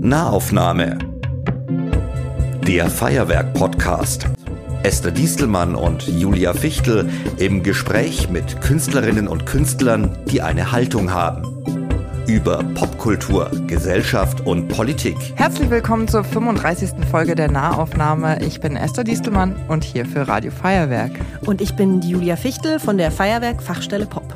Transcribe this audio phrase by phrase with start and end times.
[0.00, 0.98] Nahaufnahme.
[2.66, 4.26] Der Feuerwerk-Podcast.
[4.82, 11.42] Esther Diestelmann und Julia Fichtel im Gespräch mit Künstlerinnen und Künstlern, die eine Haltung haben.
[12.28, 15.16] Über Popkultur, Gesellschaft und Politik.
[15.34, 16.90] Herzlich willkommen zur 35.
[17.10, 18.42] Folge der Nahaufnahme.
[18.44, 21.12] Ich bin Esther Diestelmann und hier für Radio Feuerwerk.
[21.46, 24.35] Und ich bin Julia Fichtel von der Feuerwerk Fachstelle Pop.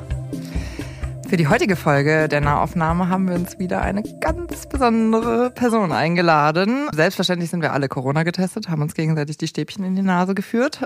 [1.30, 6.88] Für die heutige Folge der Nahaufnahme haben wir uns wieder eine ganz besondere Person eingeladen.
[6.92, 10.84] Selbstverständlich sind wir alle Corona getestet, haben uns gegenseitig die Stäbchen in die Nase geführt.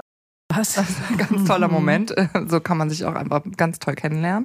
[0.54, 0.74] Was?
[0.74, 2.14] Das ist ein ganz toller Moment.
[2.46, 4.44] So kann man sich auch einfach ganz toll kennenlernen.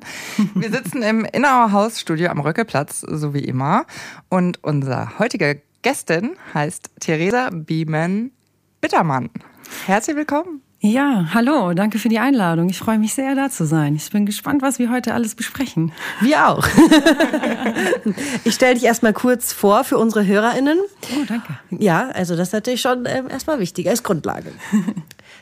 [0.55, 3.85] Wir sitzen im Innauer Hausstudio am Röckelplatz, so wie immer.
[4.29, 8.31] Und unser heutiger Gästin heißt Theresa Biemen
[8.79, 9.31] Bittermann.
[9.85, 10.61] Herzlich willkommen.
[10.81, 12.69] Ja, hallo, danke für die Einladung.
[12.69, 13.97] Ich freue mich sehr, da zu sein.
[13.97, 15.91] Ich bin gespannt, was wir heute alles besprechen.
[16.21, 16.65] Wir auch.
[18.45, 20.77] ich stelle dich erstmal kurz vor für unsere HörerInnen.
[21.01, 21.59] Oh, danke.
[21.71, 24.53] Ja, also das ist natürlich schon äh, erstmal wichtig als Grundlage.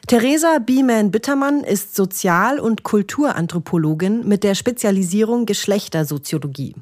[0.07, 6.75] Theresa Biemann-Bittermann ist Sozial- und Kulturanthropologin mit der Spezialisierung Geschlechtersoziologie.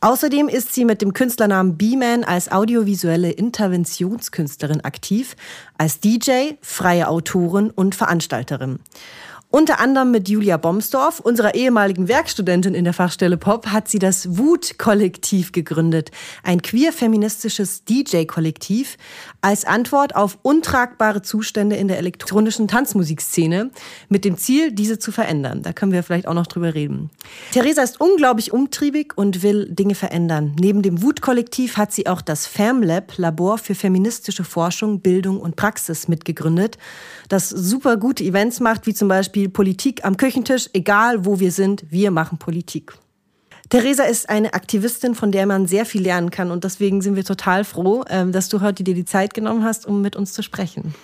[0.00, 5.34] Außerdem ist sie mit dem Künstlernamen Bieman als audiovisuelle Interventionskünstlerin aktiv,
[5.78, 8.78] als DJ, freie Autorin und Veranstalterin.
[9.52, 14.38] Unter anderem mit Julia Bomsdorf, unserer ehemaligen Werkstudentin in der Fachstelle Pop, hat sie das
[14.38, 16.12] Wut-Kollektiv gegründet.
[16.44, 18.96] Ein queer-feministisches DJ-Kollektiv
[19.40, 23.72] als Antwort auf untragbare Zustände in der elektronischen Tanzmusikszene
[24.08, 25.62] mit dem Ziel, diese zu verändern.
[25.62, 27.10] Da können wir vielleicht auch noch drüber reden.
[27.50, 30.54] Theresa ist unglaublich umtriebig und will Dinge verändern.
[30.60, 36.06] Neben dem Wut-Kollektiv hat sie auch das FamLab, Labor für feministische Forschung, Bildung und Praxis,
[36.06, 36.78] mitgegründet,
[37.28, 41.50] das super gute Events macht, wie zum Beispiel Beispiel Politik am Küchentisch, egal wo wir
[41.50, 42.92] sind, wir machen Politik.
[43.70, 47.24] Theresa ist eine Aktivistin, von der man sehr viel lernen kann und deswegen sind wir
[47.24, 50.42] total froh, ähm, dass du heute dir die Zeit genommen hast, um mit uns zu
[50.42, 50.94] sprechen.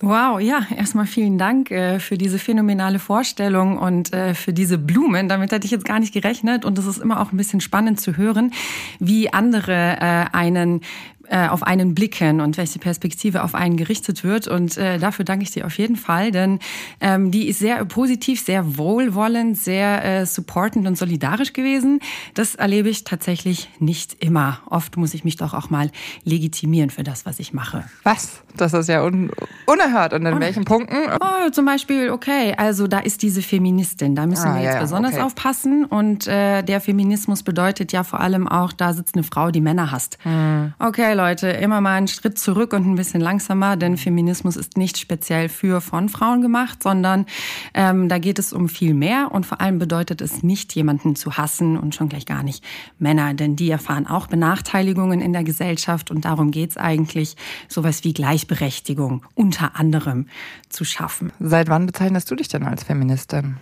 [0.00, 5.28] Wow, ja, erstmal vielen Dank äh, für diese phänomenale Vorstellung und äh, für diese Blumen.
[5.28, 8.00] Damit hätte ich jetzt gar nicht gerechnet und es ist immer auch ein bisschen spannend
[8.00, 8.52] zu hören,
[9.00, 10.82] wie andere äh, einen
[11.30, 14.48] äh, auf einen blicken und welche Perspektive auf einen gerichtet wird.
[14.48, 16.58] Und äh, dafür danke ich dir auf jeden Fall, denn
[17.00, 22.00] ähm, die ist sehr positiv, sehr wohlwollend, sehr äh, supportend und solidarisch gewesen.
[22.34, 24.60] Das erlebe ich tatsächlich nicht immer.
[24.66, 25.90] Oft muss ich mich doch auch mal
[26.24, 27.84] legitimieren für das, was ich mache.
[28.02, 28.42] Was?
[28.56, 29.30] Das ist ja un
[29.66, 30.12] unerhört.
[30.12, 30.42] Und in unerhört.
[30.42, 30.96] welchen Punkten?
[31.20, 34.14] Oh, zum Beispiel, okay, also da ist diese Feministin.
[34.14, 35.22] Da müssen ah, wir jetzt ja, besonders okay.
[35.22, 35.84] aufpassen.
[35.84, 39.90] Und äh, der Feminismus bedeutet ja vor allem auch, da sitzt eine Frau, die Männer
[39.90, 40.18] hasst.
[40.22, 40.72] Hm.
[40.78, 44.98] Okay, Leute, immer mal einen Schritt zurück und ein bisschen langsamer, denn Feminismus ist nicht
[44.98, 47.26] speziell für von Frauen gemacht, sondern
[47.74, 51.36] ähm, da geht es um viel mehr und vor allem bedeutet es nicht, jemanden zu
[51.36, 52.62] hassen und schon gleich gar nicht
[53.00, 57.34] Männer, denn die erfahren auch Benachteiligungen in der Gesellschaft und darum geht es eigentlich,
[57.66, 60.26] sowas wie Gleichberechtigung unter anderem
[60.68, 61.32] zu schaffen.
[61.40, 63.56] Seit wann bezeichnest du dich denn als Feministin?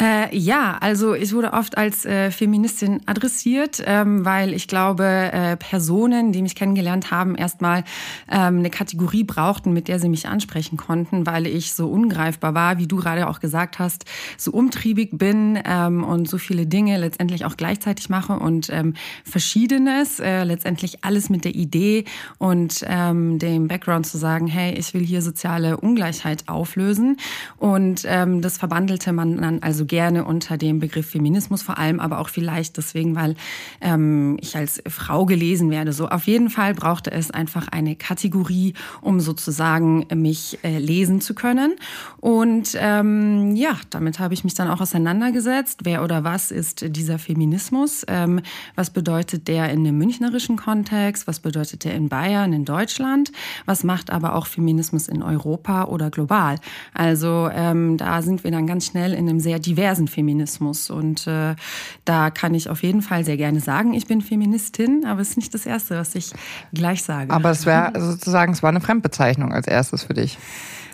[0.00, 5.58] Äh, ja, also ich wurde oft als äh, Feministin adressiert, ähm, weil ich glaube, äh,
[5.58, 7.84] Personen, die mich kennengelernt haben, erstmal
[8.30, 12.78] ähm, eine Kategorie brauchten, mit der sie mich ansprechen konnten, weil ich so ungreifbar war,
[12.78, 14.06] wie du gerade auch gesagt hast,
[14.38, 18.94] so umtriebig bin ähm, und so viele Dinge letztendlich auch gleichzeitig mache und ähm,
[19.24, 22.06] Verschiedenes, äh, letztendlich alles mit der Idee
[22.38, 27.18] und ähm, dem Background zu sagen, hey, ich will hier soziale Ungleichheit auflösen.
[27.58, 32.20] Und ähm, das verbandelte man dann also gerne unter dem Begriff Feminismus, vor allem aber
[32.20, 33.34] auch vielleicht deswegen, weil
[33.80, 35.92] ähm, ich als Frau gelesen werde.
[35.92, 41.34] So auf jeden Fall brauchte es einfach eine Kategorie, um sozusagen mich äh, lesen zu
[41.34, 41.74] können.
[42.20, 45.80] Und ähm, ja, damit habe ich mich dann auch auseinandergesetzt.
[45.82, 48.04] Wer oder was ist dieser Feminismus?
[48.06, 48.42] Ähm,
[48.76, 51.26] was bedeutet der in einem münchnerischen Kontext?
[51.26, 53.32] Was bedeutet der in Bayern, in Deutschland?
[53.66, 56.60] Was macht aber auch Feminismus in Europa oder global?
[56.94, 60.90] Also ähm, da sind wir dann ganz schnell in einem sehr diversen diversen Feminismus.
[60.90, 61.56] Und äh,
[62.04, 65.36] da kann ich auf jeden Fall sehr gerne sagen, ich bin Feministin, aber es ist
[65.36, 66.32] nicht das Erste, was ich
[66.72, 67.32] gleich sage.
[67.32, 70.38] Aber es wäre sozusagen, es war eine Fremdbezeichnung als erstes für dich.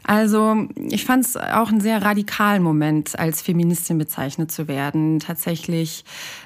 [0.07, 5.19] Also ich fand es auch einen sehr radikalen Moment, als Feministin bezeichnet zu werden.
[5.19, 6.05] Tatsächlich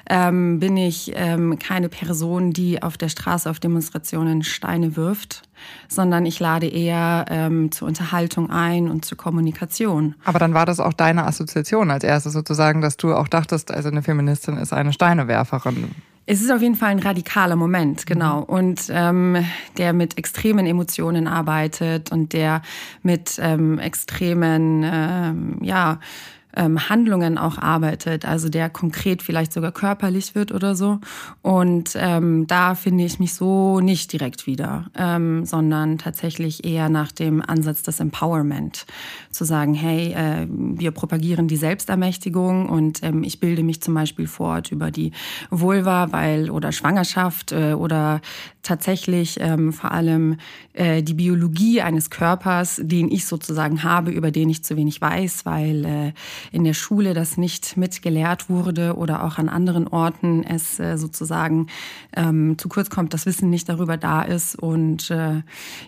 [0.09, 5.43] ähm, bin ich ähm, keine Person, die auf der Straße auf Demonstrationen Steine wirft,
[5.87, 10.15] sondern ich lade eher ähm, zur Unterhaltung ein und zur Kommunikation.
[10.25, 13.89] Aber dann war das auch deine Assoziation als erstes sozusagen, dass du auch dachtest, also
[13.89, 15.91] eine Feministin ist eine Steinewerferin.
[16.31, 18.37] Es ist auf jeden Fall ein radikaler Moment, genau.
[18.39, 18.43] Mhm.
[18.45, 19.45] Und ähm,
[19.77, 22.61] der mit extremen Emotionen arbeitet und der
[23.03, 25.99] mit ähm, extremen, ähm, ja,
[26.55, 30.99] ähm, Handlungen auch arbeitet, also der konkret vielleicht sogar körperlich wird oder so.
[31.41, 37.11] Und ähm, da finde ich mich so nicht direkt wieder, ähm, sondern tatsächlich eher nach
[37.11, 38.85] dem Ansatz des Empowerment.
[39.31, 44.27] Zu sagen, hey, äh, wir propagieren die Selbstermächtigung und ähm, ich bilde mich zum Beispiel
[44.27, 45.11] fort über die
[45.49, 48.21] Vulva, weil oder Schwangerschaft äh, oder
[48.63, 50.37] tatsächlich ähm, vor allem
[50.73, 55.45] äh, die Biologie eines Körpers, den ich sozusagen habe, über den ich zu wenig weiß,
[55.45, 56.13] weil äh,
[56.51, 61.67] in der Schule das nicht mitgelehrt wurde oder auch an anderen Orten es äh, sozusagen
[62.15, 65.41] ähm, zu kurz kommt, das Wissen nicht darüber da ist und äh,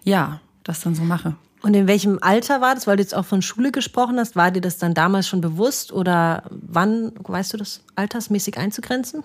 [0.03, 1.35] ja, das dann so mache.
[1.61, 2.88] Und in welchem Alter war das?
[2.88, 5.94] Weil du jetzt auch von Schule gesprochen hast, war dir das dann damals schon bewusst
[5.94, 9.23] oder wann, weißt du das altersmäßig einzugrenzen?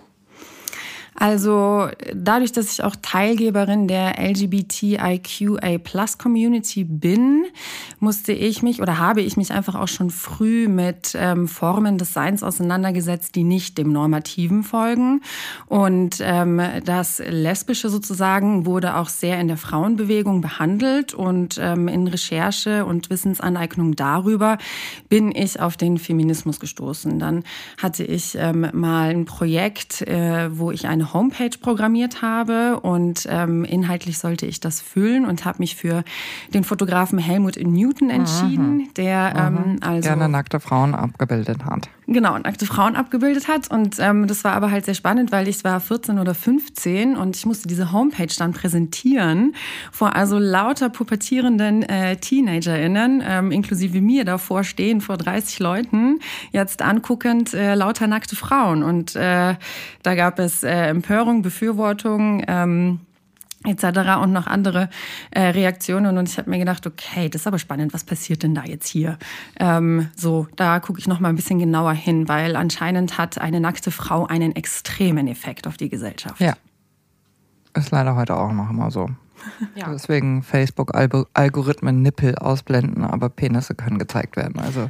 [1.19, 7.43] Also dadurch, dass ich auch Teilgeberin der LGBTIQA Plus Community bin,
[7.99, 12.13] musste ich mich oder habe ich mich einfach auch schon früh mit ähm, Formen des
[12.13, 15.21] Seins auseinandergesetzt, die nicht dem Normativen folgen.
[15.67, 22.07] Und ähm, das Lesbische sozusagen wurde auch sehr in der Frauenbewegung behandelt und ähm, in
[22.07, 24.57] Recherche und Wissensaneignung darüber
[25.09, 27.19] bin ich auf den Feminismus gestoßen.
[27.19, 27.43] Dann
[27.77, 33.65] hatte ich ähm, mal ein Projekt, äh, wo ich eine Homepage programmiert habe und ähm,
[33.65, 36.03] inhaltlich sollte ich das füllen und habe mich für
[36.53, 38.93] den Fotografen Helmut Newton entschieden, mhm.
[38.95, 41.89] der ähm, also gerne nackte Frauen abgebildet hat.
[42.11, 43.69] Genau, nackte Frauen abgebildet hat.
[43.69, 47.35] Und ähm, das war aber halt sehr spannend, weil ich war 14 oder 15 und
[47.35, 49.53] ich musste diese Homepage dann präsentieren
[49.91, 56.19] vor also lauter pubertierenden äh, TeenagerInnen, ähm, inklusive mir davor stehen vor 30 Leuten,
[56.51, 58.81] jetzt anguckend äh, lauter nackte Frauen.
[58.81, 59.53] Und äh,
[60.01, 63.01] da gab es äh, Empörung, Befürwortung, ähm,
[63.65, 64.21] etc.
[64.21, 64.89] und noch andere
[65.31, 68.55] äh, Reaktionen und ich habe mir gedacht, okay, das ist aber spannend, was passiert denn
[68.55, 69.17] da jetzt hier?
[69.59, 73.59] Ähm, so, da gucke ich noch mal ein bisschen genauer hin, weil anscheinend hat eine
[73.59, 76.39] nackte Frau einen extremen Effekt auf die Gesellschaft.
[76.39, 76.53] Ja,
[77.75, 79.09] ist leider heute auch noch immer so.
[79.75, 79.89] Ja.
[79.89, 84.59] Deswegen Facebook-Algorithmen Nippel ausblenden, aber Penisse können gezeigt werden.
[84.59, 84.89] Also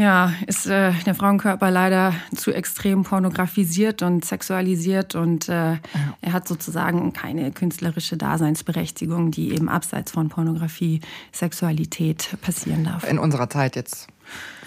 [0.00, 5.78] ja, ist äh, der Frauenkörper leider zu extrem pornografisiert und sexualisiert und äh, ja.
[6.22, 11.00] er hat sozusagen keine künstlerische Daseinsberechtigung, die eben abseits von Pornografie,
[11.32, 13.08] Sexualität passieren darf.
[13.08, 14.08] In unserer Zeit jetzt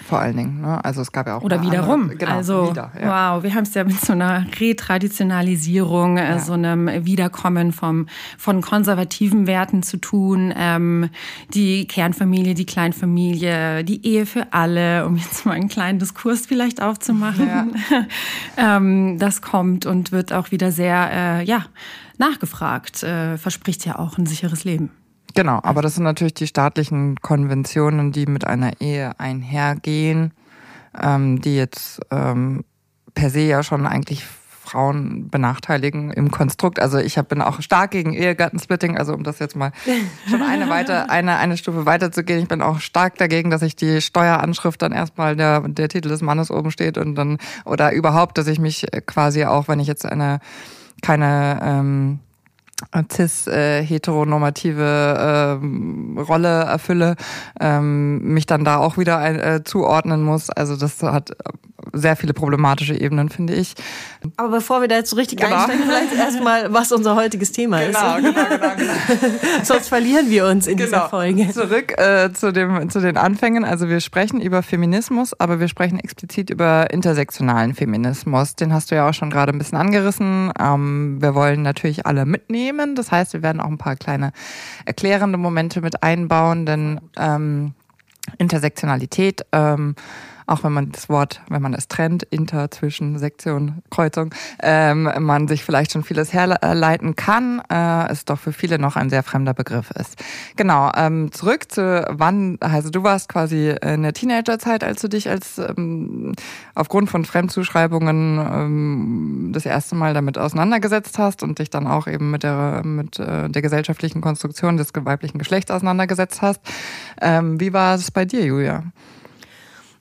[0.03, 0.61] vor allen Dingen.
[0.61, 0.83] Ne?
[0.83, 1.43] Also es gab ja auch.
[1.43, 2.03] Oder wiederum.
[2.03, 3.35] Andere, genau, also wieder, ja.
[3.35, 6.39] wow, wir haben es ja mit so einer Retraditionalisierung, äh, ja.
[6.39, 8.07] so einem Wiederkommen vom,
[8.37, 10.53] von konservativen Werten zu tun.
[10.55, 11.09] Ähm,
[11.53, 16.81] die Kernfamilie, die Kleinfamilie, die Ehe für alle, um jetzt mal einen kleinen Diskurs vielleicht
[16.81, 17.47] aufzumachen.
[17.47, 17.67] Ja.
[18.77, 21.65] ähm, das kommt und wird auch wieder sehr, äh, ja,
[22.17, 23.03] nachgefragt.
[23.03, 24.91] Äh, verspricht ja auch ein sicheres Leben.
[25.35, 30.31] Genau, aber das sind natürlich die staatlichen Konventionen, die mit einer Ehe einhergehen,
[31.01, 32.63] ähm, die jetzt ähm,
[33.15, 34.25] per se ja schon eigentlich
[34.63, 36.79] Frauen benachteiligen im Konstrukt.
[36.79, 39.71] Also ich hab, bin auch stark gegen Ehegattensplitting, also um das jetzt mal
[40.29, 42.39] schon eine weiter, eine, eine Stufe weiterzugehen.
[42.39, 46.21] Ich bin auch stark dagegen, dass ich die Steueranschrift dann erstmal der, der Titel des
[46.21, 50.05] Mannes oben steht und dann, oder überhaupt, dass ich mich quasi auch, wenn ich jetzt
[50.05, 50.39] eine
[51.01, 52.19] keine ähm,
[53.11, 55.59] cis-heteronormative
[56.17, 57.15] äh, Rolle erfülle,
[57.59, 60.49] ähm, mich dann da auch wieder ein, äh, zuordnen muss.
[60.49, 61.31] Also das hat
[61.93, 63.75] sehr viele problematische Ebenen, finde ich.
[64.37, 65.55] Aber bevor wir da jetzt so richtig genau.
[65.55, 68.25] einsteigen, vielleicht erstmal, was unser heutiges Thema genau, ist.
[68.25, 68.93] Genau, genau, genau.
[69.63, 70.89] Sonst verlieren wir uns in genau.
[70.89, 71.49] dieser Folge.
[71.51, 73.63] Zurück äh, zu, dem, zu den Anfängen.
[73.63, 78.55] Also wir sprechen über Feminismus, aber wir sprechen explizit über intersektionalen Feminismus.
[78.55, 80.51] Den hast du ja auch schon gerade ein bisschen angerissen.
[80.59, 82.95] Ähm, wir wollen natürlich alle mitnehmen.
[82.95, 84.31] Das heißt, wir werden auch ein paar kleine
[84.85, 87.73] erklärende Momente mit einbauen, denn ähm,
[88.37, 89.95] Intersektionalität ähm,
[90.45, 95.47] auch wenn man das Wort, wenn man es trennt, Inter zwischen Sektion, Kreuzung, ähm, man
[95.47, 99.53] sich vielleicht schon vieles herleiten kann, äh, es doch für viele noch ein sehr fremder
[99.53, 100.21] Begriff ist.
[100.55, 105.29] Genau, ähm, zurück zu wann, also du warst quasi in der Teenagerzeit, als du dich
[105.29, 106.33] als ähm,
[106.75, 112.31] aufgrund von Fremdzuschreibungen ähm, das erste Mal damit auseinandergesetzt hast und dich dann auch eben
[112.31, 116.61] mit der, mit äh, der gesellschaftlichen Konstruktion des weiblichen Geschlechts auseinandergesetzt hast.
[117.21, 118.83] Ähm, wie war es bei dir, Julia?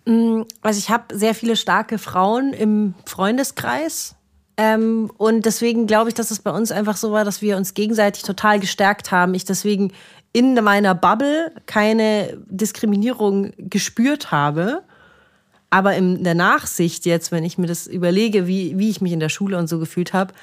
[0.04, 4.14] Mm, also ich habe sehr viele starke Frauen im Freundeskreis.
[4.56, 7.74] Ähm, und deswegen glaube ich, dass es bei uns einfach so war, dass wir uns
[7.74, 9.34] gegenseitig total gestärkt haben.
[9.34, 9.92] Ich deswegen
[10.32, 14.82] in meiner Bubble keine Diskriminierung gespürt habe.
[15.70, 19.20] Aber in der Nachsicht jetzt, wenn ich mir das überlege, wie, wie ich mich in
[19.20, 20.34] der Schule und so gefühlt habe,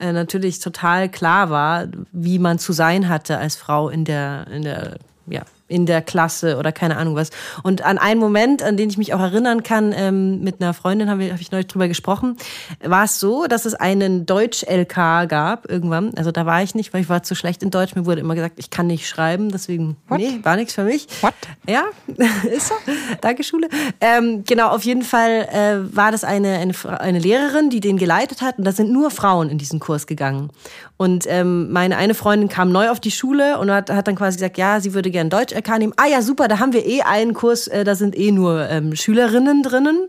[0.00, 4.62] äh, natürlich total klar war, wie man zu sein hatte als Frau in der, in
[4.62, 4.96] der
[5.26, 7.30] ja, in der Klasse oder keine Ahnung was.
[7.62, 11.10] Und an einen Moment, an den ich mich auch erinnern kann, ähm, mit einer Freundin
[11.10, 12.36] habe hab ich neulich drüber gesprochen,
[12.82, 16.12] war es so, dass es einen Deutsch-LK gab irgendwann.
[16.16, 17.94] Also da war ich nicht, weil ich war zu schlecht in Deutsch.
[17.94, 20.18] Mir wurde immer gesagt, ich kann nicht schreiben, deswegen, What?
[20.18, 21.06] nee, war nichts für mich.
[21.20, 21.34] What?
[21.66, 21.84] Ja,
[22.50, 22.74] ist so.
[23.20, 23.68] Danke, Schule.
[24.00, 28.40] Ähm, genau, auf jeden Fall äh, war das eine, eine, eine Lehrerin, die den geleitet
[28.40, 30.50] hat und da sind nur Frauen in diesen Kurs gegangen.
[30.96, 34.38] Und ähm, meine eine Freundin kam neu auf die Schule und hat, hat dann quasi
[34.38, 35.92] gesagt, ja, sie würde gerne Deutsch LK nehmen.
[35.96, 38.94] Ah ja, super, da haben wir eh einen Kurs, äh, da sind eh nur ähm,
[38.94, 40.08] Schülerinnen drinnen.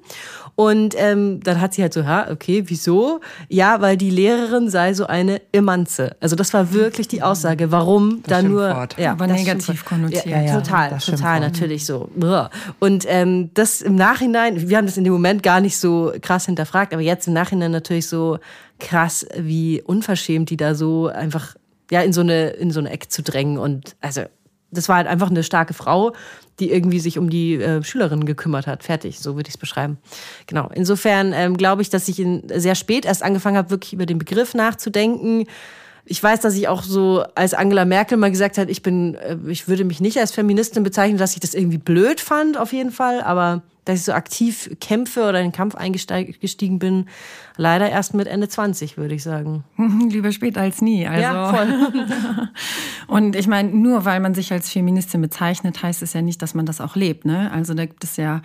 [0.56, 3.22] Und ähm, dann hat sie halt so, ha, okay, wieso?
[3.48, 6.18] Ja, weil die Lehrerin sei so eine Immanze.
[6.20, 10.26] Also das war wirklich die Aussage, warum da nur ja, aber negativ konnotiert.
[10.26, 12.10] Ja, ja, total, total, natürlich so.
[12.80, 16.46] Und ähm, das im Nachhinein, wir haben das in dem Moment gar nicht so krass
[16.46, 18.40] hinterfragt, aber jetzt im Nachhinein natürlich so
[18.80, 21.56] krass, wie unverschämt die da so einfach
[21.90, 24.24] ja in so eine in so eine Ecke zu drängen und also
[24.72, 26.14] das war halt einfach eine starke Frau,
[26.60, 28.84] die irgendwie sich um die äh, Schülerinnen gekümmert hat.
[28.84, 29.98] Fertig, so würde ich es beschreiben.
[30.48, 30.70] Genau.
[30.74, 34.18] Insofern ähm, glaube ich, dass ich in, sehr spät erst angefangen habe, wirklich über den
[34.18, 35.46] Begriff nachzudenken.
[36.06, 39.38] Ich weiß, dass ich auch so, als Angela Merkel mal gesagt hat, ich bin, äh,
[39.48, 42.92] ich würde mich nicht als Feministin bezeichnen, dass ich das irgendwie blöd fand, auf jeden
[42.92, 43.22] Fall.
[43.22, 47.06] Aber dass ich so aktiv kämpfe oder in den Kampf eingestiegen bin,
[47.58, 49.64] leider erst mit Ende 20, würde ich sagen.
[50.10, 51.08] Lieber spät als nie.
[51.08, 51.22] Also.
[51.22, 52.50] Ja, voll.
[53.08, 56.54] und ich meine, nur weil man sich als Feministin bezeichnet, heißt es ja nicht, dass
[56.54, 57.26] man das auch lebt.
[57.26, 57.52] Ne?
[57.52, 58.42] Also da gibt es ja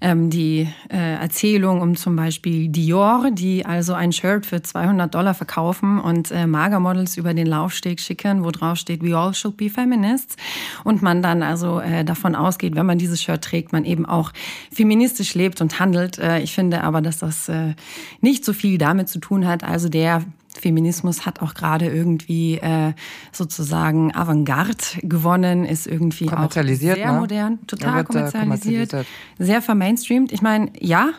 [0.00, 5.34] ähm, die äh, Erzählung um zum Beispiel Dior, die also ein Shirt für 200 Dollar
[5.34, 9.70] verkaufen und äh, Magermodels über den Laufsteg schicken, wo drauf steht, we all should be
[9.70, 10.36] feminists.
[10.84, 14.32] Und man dann also äh, davon ausgeht, wenn man dieses Shirt trägt, man eben auch
[14.72, 14.87] feministisch
[15.34, 16.18] lebt und handelt.
[16.18, 17.74] Äh, ich finde aber, dass das äh,
[18.20, 19.64] nicht so viel damit zu tun hat.
[19.64, 20.24] Also der
[20.58, 22.92] Feminismus hat auch gerade irgendwie äh,
[23.32, 27.20] sozusagen Avantgarde gewonnen, ist irgendwie auch sehr ne?
[27.20, 29.06] modern, total kommerzialisiert, kommerzialisiert,
[29.38, 30.32] sehr vermainstreamt.
[30.32, 31.10] Ich meine, ja,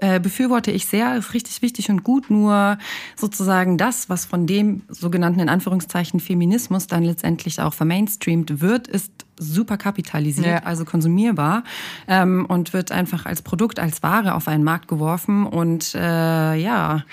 [0.00, 2.78] äh, befürworte ich sehr, ist richtig wichtig und gut, nur
[3.16, 9.10] sozusagen das, was von dem sogenannten in Anführungszeichen Feminismus dann letztendlich auch vermainstreamt wird, ist
[9.38, 10.62] super kapitalisiert, ja.
[10.64, 11.64] also konsumierbar
[12.06, 17.04] ähm, und wird einfach als Produkt, als Ware auf einen Markt geworfen und äh, ja,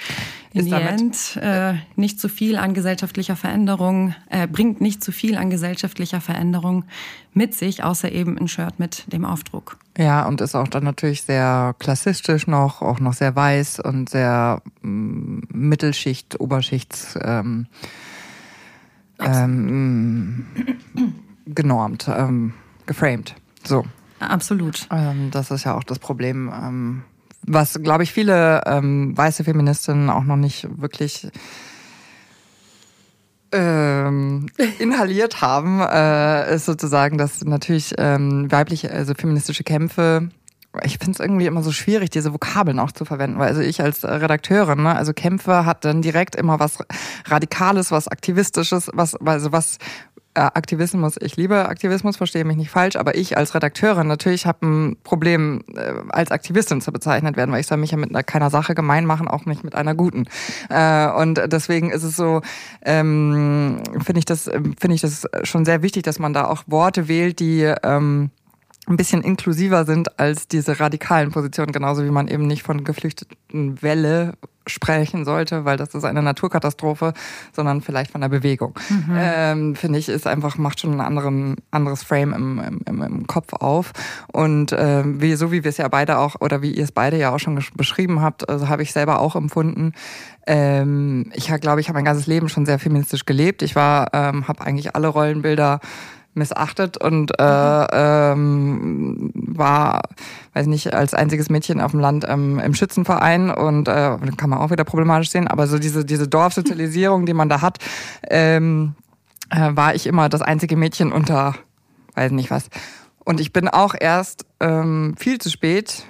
[0.56, 5.36] in the end äh, nicht zu viel an gesellschaftlicher Veränderung, äh, bringt nicht zu viel
[5.36, 6.86] an gesellschaftlicher Veränderung
[7.34, 9.78] mit sich, außer eben ein Shirt mit dem Aufdruck.
[9.98, 14.62] Ja, und ist auch dann natürlich sehr klassistisch noch, auch noch sehr weiß und sehr
[14.82, 17.68] ähm, Mittelschicht, Oberschichts ähm,
[19.20, 20.46] ähm,
[21.46, 22.54] genormt, ähm,
[22.86, 23.36] geframed.
[23.64, 23.86] So.
[24.20, 24.88] Absolut.
[24.92, 27.04] Ähm, das ist ja auch das Problem ähm,
[27.48, 31.28] was, glaube ich, viele ähm, weiße Feministinnen auch noch nicht wirklich
[33.52, 34.48] ähm,
[34.80, 40.30] inhaliert haben, äh, ist sozusagen, dass natürlich ähm, weibliche, also feministische Kämpfe
[40.84, 43.82] ich finde es irgendwie immer so schwierig, diese Vokabeln auch zu verwenden, weil also ich
[43.82, 46.80] als Redakteurin, ne, also Kämpfe hat dann direkt immer was
[47.26, 49.78] Radikales, was Aktivistisches, was, also was
[50.36, 54.98] Aktivismus, ich liebe Aktivismus, verstehe mich nicht falsch, aber ich als Redakteurin natürlich habe ein
[55.04, 58.50] Problem, äh, als Aktivistin zu bezeichnet werden, weil ich soll mich ja mit einer, keiner
[58.50, 60.26] Sache gemein machen, auch nicht mit einer guten.
[60.70, 62.42] Äh, und deswegen ist es so,
[62.84, 67.08] ähm, finde ich das, finde ich das schon sehr wichtig, dass man da auch Worte
[67.08, 68.30] wählt, die ähm,
[68.88, 73.82] ein bisschen inklusiver sind als diese radikalen Positionen, genauso wie man eben nicht von geflüchteten
[73.82, 74.34] Welle
[74.68, 77.14] sprechen sollte, weil das ist eine Naturkatastrophe,
[77.54, 78.74] sondern vielleicht von der Bewegung.
[78.90, 79.16] Mhm.
[79.16, 83.54] Ähm, Finde ich, ist einfach, macht schon ein anderen, anderes Frame im, im, im Kopf
[83.54, 83.92] auf.
[84.32, 87.18] Und äh, wie, so wie wir es ja beide auch, oder wie ihr es beide
[87.18, 89.94] ja auch schon beschrieben habt, also habe ich selber auch empfunden.
[90.48, 93.62] Ähm, ich glaube, ich habe mein ganzes Leben schon sehr feministisch gelebt.
[93.62, 95.80] Ich war, ähm, habe eigentlich alle Rollenbilder
[96.36, 97.44] missachtet und äh,
[97.92, 100.02] ähm, war,
[100.54, 104.60] weiß nicht, als einziges Mädchen auf dem Land ähm, im Schützenverein und äh, kann man
[104.60, 107.80] auch wieder problematisch sehen, aber so diese, diese Dorfsozialisierung, die man da hat,
[108.30, 108.96] ähm,
[109.50, 111.56] äh, war ich immer das einzige Mädchen unter,
[112.16, 112.70] weiß nicht was.
[113.24, 116.06] Und ich bin auch erst ähm, viel zu spät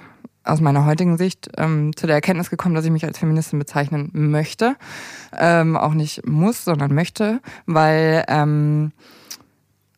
[0.46, 4.10] aus meiner heutigen Sicht ähm, zu der Erkenntnis gekommen, dass ich mich als Feministin bezeichnen
[4.12, 4.76] möchte.
[5.36, 8.92] Ähm, auch nicht muss, sondern möchte, weil ähm,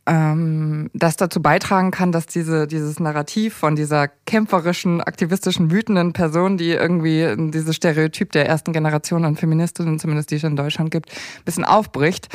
[0.08, 6.56] ähm, das dazu beitragen kann, dass diese, dieses Narrativ von dieser kämpferischen, aktivistischen, wütenden Person,
[6.56, 11.10] die irgendwie dieses Stereotyp der ersten Generation an Feministinnen, zumindest die es in Deutschland gibt,
[11.10, 12.28] ein bisschen aufbricht.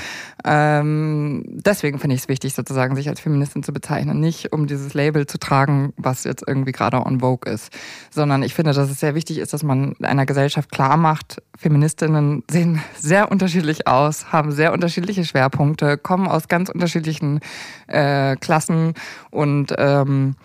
[0.45, 4.19] Ähm, deswegen finde ich es wichtig, sozusagen sich als Feministin zu bezeichnen.
[4.19, 7.71] Nicht um dieses Label zu tragen, was jetzt irgendwie gerade on Vogue ist,
[8.11, 12.43] sondern ich finde, dass es sehr wichtig ist, dass man einer Gesellschaft klar macht, Feministinnen
[12.49, 17.39] sehen sehr unterschiedlich aus, haben sehr unterschiedliche Schwerpunkte, kommen aus ganz unterschiedlichen
[17.87, 18.93] äh, Klassen
[19.31, 20.35] und ähm,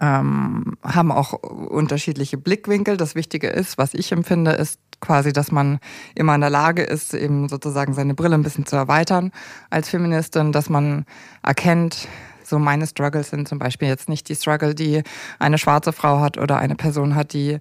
[0.00, 2.96] ähm, haben auch unterschiedliche Blickwinkel.
[2.96, 5.78] Das Wichtige ist, was ich empfinde, ist quasi, dass man
[6.14, 9.32] immer in der Lage ist, eben sozusagen seine Brille ein bisschen zu erweitern
[9.70, 11.06] als Feministin, dass man
[11.42, 12.08] erkennt,
[12.44, 15.02] so meine Struggles sind zum Beispiel jetzt nicht die Struggle, die
[15.38, 17.58] eine schwarze Frau hat oder eine Person hat, die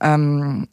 [0.00, 0.68] ähm,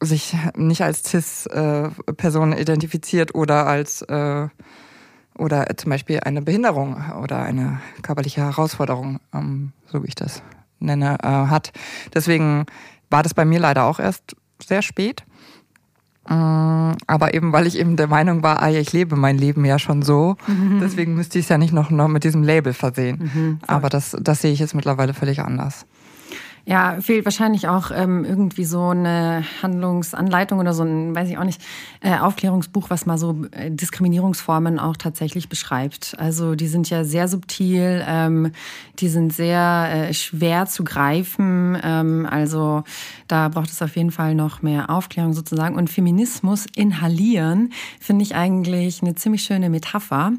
[0.00, 4.48] sich nicht als CIS-Person äh, identifiziert oder als äh,
[5.40, 10.42] oder zum Beispiel eine Behinderung oder eine körperliche Herausforderung, ähm, so wie ich das
[10.78, 11.72] nenne, äh, hat.
[12.14, 12.66] Deswegen
[13.08, 15.24] war das bei mir leider auch erst sehr spät.
[16.28, 19.78] Mm, aber eben, weil ich eben der Meinung war, ah, ich lebe mein Leben ja
[19.78, 20.78] schon so, mhm.
[20.80, 23.30] deswegen müsste ich es ja nicht noch, noch mit diesem Label versehen.
[23.32, 25.86] Mhm, aber das, das sehe ich jetzt mittlerweile völlig anders.
[26.70, 31.42] Ja, fehlt wahrscheinlich auch ähm, irgendwie so eine Handlungsanleitung oder so ein, weiß ich auch
[31.42, 31.60] nicht,
[32.00, 36.14] äh, Aufklärungsbuch, was mal so äh, Diskriminierungsformen auch tatsächlich beschreibt.
[36.16, 38.52] Also die sind ja sehr subtil, ähm,
[39.00, 41.76] die sind sehr äh, schwer zu greifen.
[41.82, 42.84] Ähm, also
[43.26, 45.74] da braucht es auf jeden Fall noch mehr Aufklärung sozusagen.
[45.74, 50.34] Und Feminismus inhalieren finde ich eigentlich eine ziemlich schöne Metapher,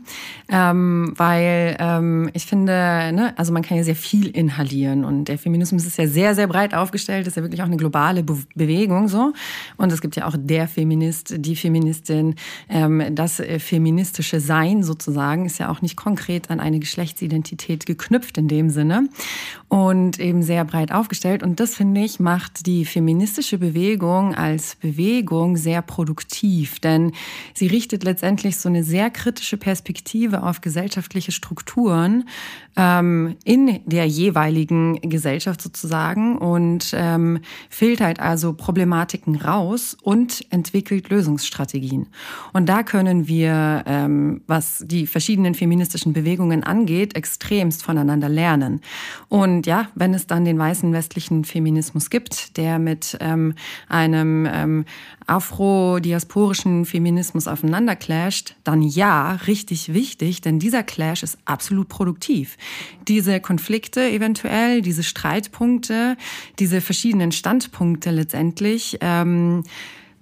[0.48, 2.72] ähm, weil ähm, ich finde,
[3.12, 6.48] ne, also man kann ja sehr viel inhalieren und der Feminismus ist ja sehr, sehr
[6.48, 9.34] breit aufgestellt, ist ja wirklich auch eine globale Be Bewegung so.
[9.78, 12.36] Und es gibt ja auch der Feminist, die Feministin,
[12.70, 18.38] ähm, das äh, feministische Sein sozusagen ist ja auch nicht konkret an eine Geschlechtsidentität geknüpft
[18.38, 19.10] in dem Sinne
[19.68, 21.44] und eben sehr breit aufgestellt.
[21.44, 27.14] Und das finde ich macht die feministische Bewegung als Bewegung sehr produktiv, denn
[27.54, 32.26] sie richtet letztendlich so eine sehr kritische Perspektive auf gesellschaftliche Strukturen
[32.76, 37.40] ähm, in der jeweiligen Gesellschaft sozusagen und ähm,
[37.70, 42.08] filtert also Problematiken raus und entwickelt Lösungsstrategien.
[42.54, 48.82] Und da können wir, ähm, was die verschiedenen feministischen Bewegungen angeht, extremst voneinander lernen.
[49.30, 53.54] Und ja, wenn es dann den weißen westlichen Feminismus gibt, der mit ähm,
[53.88, 54.86] einem ähm,
[55.28, 62.58] afro-diasporischen Feminismus aufeinander clasht, dann ja, richtig wichtig, denn dieser Clash ist absolut produktiv.
[63.08, 65.91] Diese Konflikte eventuell, diese Streitpunkte,
[66.60, 69.64] diese verschiedenen Standpunkte letztendlich, ähm,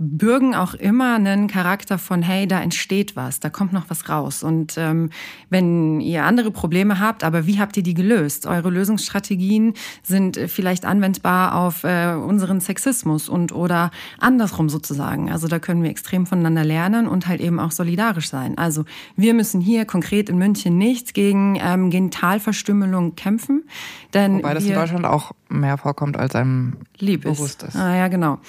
[0.01, 4.43] bürgen auch immer einen Charakter von, hey, da entsteht was, da kommt noch was raus.
[4.43, 5.10] Und ähm,
[5.49, 8.47] wenn ihr andere Probleme habt, aber wie habt ihr die gelöst?
[8.47, 15.29] Eure Lösungsstrategien sind äh, vielleicht anwendbar auf äh, unseren Sexismus und oder andersrum sozusagen.
[15.29, 18.58] Also da können wir extrem voneinander lernen und halt eben auch solidarisch sein.
[18.58, 18.86] Also
[19.17, 23.65] wir müssen hier konkret in München nicht gegen ähm, Genitalverstümmelung kämpfen.
[24.13, 27.75] Denn Wobei das in Deutschland auch mehr vorkommt, als einem lieb bewusst ist.
[27.75, 28.39] Ah ja, genau.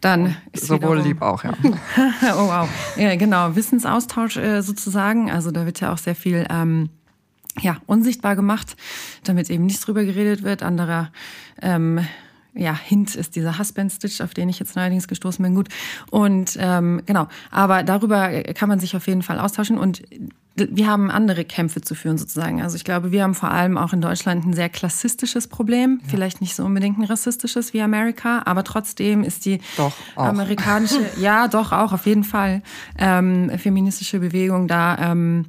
[0.00, 1.52] Dann ist sowohl lieb auch, ja.
[1.64, 2.68] oh wow.
[2.96, 3.56] Ja, genau.
[3.56, 5.30] Wissensaustausch äh, sozusagen.
[5.30, 6.90] Also da wird ja auch sehr viel ähm,
[7.60, 8.76] ja, unsichtbar gemacht,
[9.24, 10.62] damit eben nicht drüber geredet wird.
[10.62, 11.10] Anderer
[11.60, 12.00] ähm,
[12.54, 15.54] ja, Hint ist dieser Husband-Stitch, auf den ich jetzt neuerdings gestoßen bin.
[15.54, 15.68] Gut.
[16.10, 19.76] Und ähm, genau, aber darüber kann man sich auf jeden Fall austauschen.
[19.76, 20.02] Und
[20.56, 22.62] wir haben andere Kämpfe zu führen sozusagen.
[22.62, 26.08] Also ich glaube, wir haben vor allem auch in Deutschland ein sehr klassistisches Problem, ja.
[26.08, 31.48] vielleicht nicht so unbedingt ein rassistisches wie Amerika, aber trotzdem ist die doch, amerikanische, ja
[31.48, 32.62] doch auch auf jeden Fall
[32.98, 34.96] ähm, feministische Bewegung da.
[34.98, 35.46] Ähm,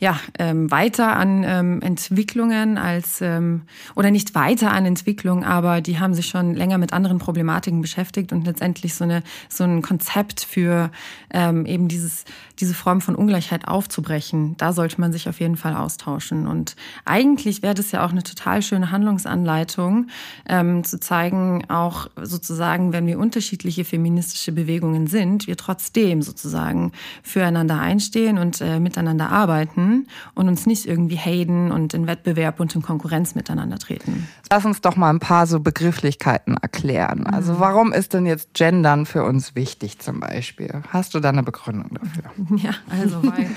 [0.00, 3.62] ja, ähm, weiter an ähm, Entwicklungen als, ähm,
[3.94, 8.32] oder nicht weiter an Entwicklung, aber die haben sich schon länger mit anderen Problematiken beschäftigt
[8.32, 10.90] und letztendlich so, eine, so ein Konzept für
[11.32, 12.24] ähm, eben dieses,
[12.60, 14.56] diese Form von Ungleichheit aufzubrechen.
[14.58, 16.46] Da sollte man sich auf jeden Fall austauschen.
[16.46, 20.08] Und eigentlich wäre das ja auch eine total schöne Handlungsanleitung,
[20.48, 26.92] ähm, zu zeigen, auch sozusagen, wenn wir unterschiedliche feministische Bewegungen sind, wir trotzdem sozusagen
[27.22, 32.74] füreinander einstehen und äh, miteinander arbeiten und uns nicht irgendwie haten und in Wettbewerb und
[32.74, 34.28] in Konkurrenz miteinander treten.
[34.50, 37.26] Lass uns doch mal ein paar so Begrifflichkeiten erklären.
[37.26, 37.60] Also mhm.
[37.60, 40.82] warum ist denn jetzt Gendern für uns wichtig zum Beispiel?
[40.88, 42.49] Hast du da eine Begründung dafür?
[42.62, 43.50] Ja, also weil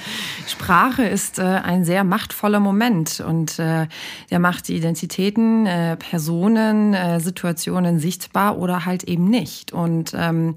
[0.47, 3.87] Sprache ist äh, ein sehr machtvoller Moment und äh,
[4.29, 9.73] der macht Identitäten, äh, Personen, äh, Situationen sichtbar oder halt eben nicht.
[9.73, 10.55] Und ähm,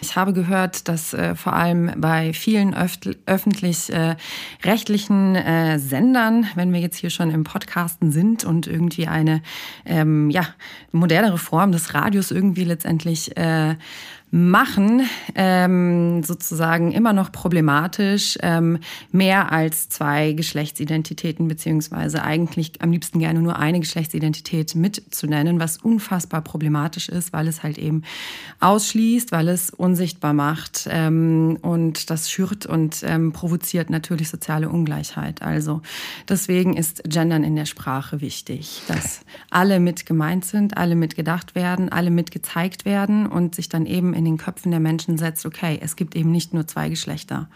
[0.00, 6.80] ich habe gehört, dass äh, vor allem bei vielen öffentlich-rechtlichen äh, äh, Sendern, wenn wir
[6.80, 9.42] jetzt hier schon im Podcasten sind und irgendwie eine
[9.84, 10.48] ähm, ja,
[10.92, 13.76] modernere Form des Radios irgendwie letztendlich äh,
[14.36, 18.78] machen, ähm, sozusagen immer noch problematisch, ähm,
[19.10, 26.42] mehr als zwei Geschlechtsidentitäten beziehungsweise eigentlich am liebsten gerne nur eine Geschlechtsidentität mitzunennen, was unfassbar
[26.42, 28.02] problematisch ist, weil es halt eben
[28.60, 35.40] ausschließt, weil es unsichtbar macht ähm, und das schürt und ähm, provoziert natürlich soziale Ungleichheit.
[35.40, 35.80] Also
[36.28, 41.88] deswegen ist Gendern in der Sprache wichtig, dass alle mit gemeint sind, alle mitgedacht werden,
[41.88, 45.96] alle mitgezeigt werden und sich dann eben in den Köpfen der Menschen setzt, okay, es
[45.96, 47.48] gibt eben nicht nur zwei Geschlechter.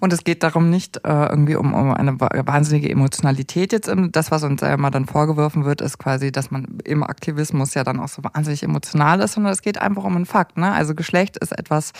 [0.00, 3.90] Und es geht darum nicht äh, irgendwie um, um eine wahnsinnige Emotionalität jetzt.
[4.12, 7.84] Das, was uns ja immer dann vorgeworfen wird, ist quasi, dass man im Aktivismus ja
[7.84, 10.56] dann auch so wahnsinnig emotional ist, sondern es geht einfach um einen Fakt.
[10.56, 10.72] Ne?
[10.72, 11.92] Also Geschlecht ist etwas,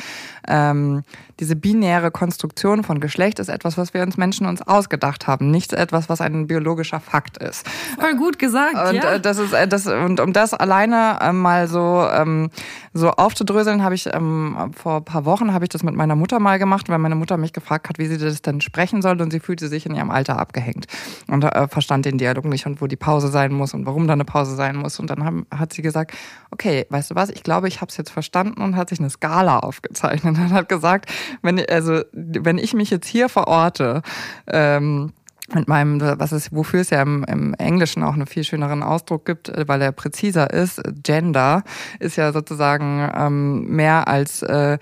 [0.47, 1.03] ähm,
[1.39, 5.73] diese binäre Konstruktion von Geschlecht ist etwas, was wir uns Menschen uns ausgedacht haben, nicht
[5.73, 7.67] etwas, was ein biologischer Fakt ist.
[7.99, 8.75] Voll gut gesagt.
[8.75, 9.15] Und ja.
[9.15, 12.51] Äh, das ist äh, das und um das alleine äh, mal so ähm,
[12.93, 16.39] so aufzudröseln, habe ich ähm, vor ein paar Wochen habe ich das mit meiner Mutter
[16.39, 19.21] mal gemacht, weil meine Mutter mich gefragt hat, wie sie das denn sprechen soll.
[19.21, 20.87] Und sie fühlte sich in ihrem Alter abgehängt
[21.29, 24.15] und äh, verstand den Dialog nicht und wo die Pause sein muss und warum da
[24.15, 24.99] eine Pause sein muss.
[24.99, 26.13] Und dann haben, hat sie gesagt,
[26.51, 29.11] okay, weißt du was, ich glaube, ich habe es jetzt verstanden und hat sich eine
[29.11, 31.11] Skala aufgezeichnet und hat gesagt,
[31.43, 34.03] wenn also wenn ich mich jetzt hier verorte
[34.47, 35.13] ähm,
[35.55, 39.25] mit meinem, was ist, wofür es ja im, im Englischen auch einen viel schöneren Ausdruck
[39.25, 40.81] gibt, äh, weil er präziser ist.
[41.03, 41.63] Gender
[41.99, 44.79] ist ja sozusagen ähm, mehr als äh,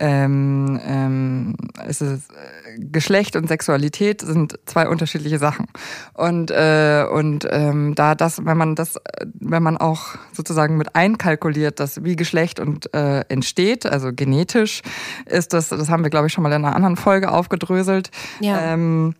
[0.00, 5.66] ähm, ähm, es ist, äh, Geschlecht und Sexualität sind zwei unterschiedliche Sachen.
[6.14, 8.96] Und, äh, und ähm, da das, wenn man das,
[9.40, 14.82] wenn man auch sozusagen mit einkalkuliert, dass wie Geschlecht und äh, entsteht, also genetisch,
[15.26, 18.10] ist das, das haben wir, glaube ich, schon mal in einer anderen Folge aufgedröselt.
[18.40, 18.72] Ja.
[18.72, 19.14] Ähm,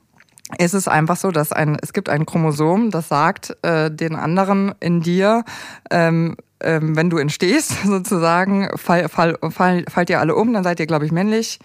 [0.57, 4.75] ist es einfach so, dass ein, es gibt ein Chromosom, das sagt äh, den anderen
[4.81, 5.45] in dir,
[5.91, 10.81] ähm, ähm, wenn du entstehst, sozusagen, fall, fall, fall, fallt ihr alle um, dann seid
[10.81, 11.59] ihr, glaube ich, männlich.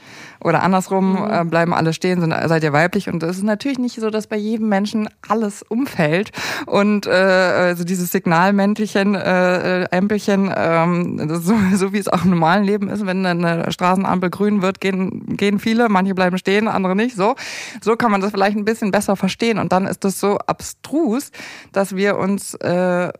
[0.44, 1.32] Oder andersrum, mhm.
[1.32, 3.10] äh, bleiben alle stehen, sind, seid ihr weiblich.
[3.10, 6.32] Und es ist natürlich nicht so, dass bei jedem Menschen alles umfällt.
[6.66, 12.64] Und äh, also dieses Signalmäntelchen, äh, Ämpelchen, ähm, so, so wie es auch im normalen
[12.64, 17.16] Leben ist, wenn eine Straßenampel grün wird, gehen, gehen viele, manche bleiben stehen, andere nicht.
[17.16, 17.36] So,
[17.82, 19.60] so kann man das vielleicht ein bisschen besser verstehen.
[19.60, 21.32] Und dann ist das so abstrus,
[21.72, 23.12] dass wir uns äh,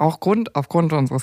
[0.00, 1.22] auch Grund, aufgrund unseres,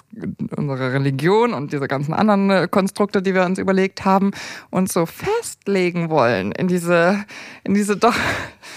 [0.56, 4.32] unserer Religion und dieser ganzen anderen äh, Konstrukte, die wir uns überlegt haben,
[4.70, 7.26] uns so festlegen wollen in diese,
[7.64, 8.16] in diese doch.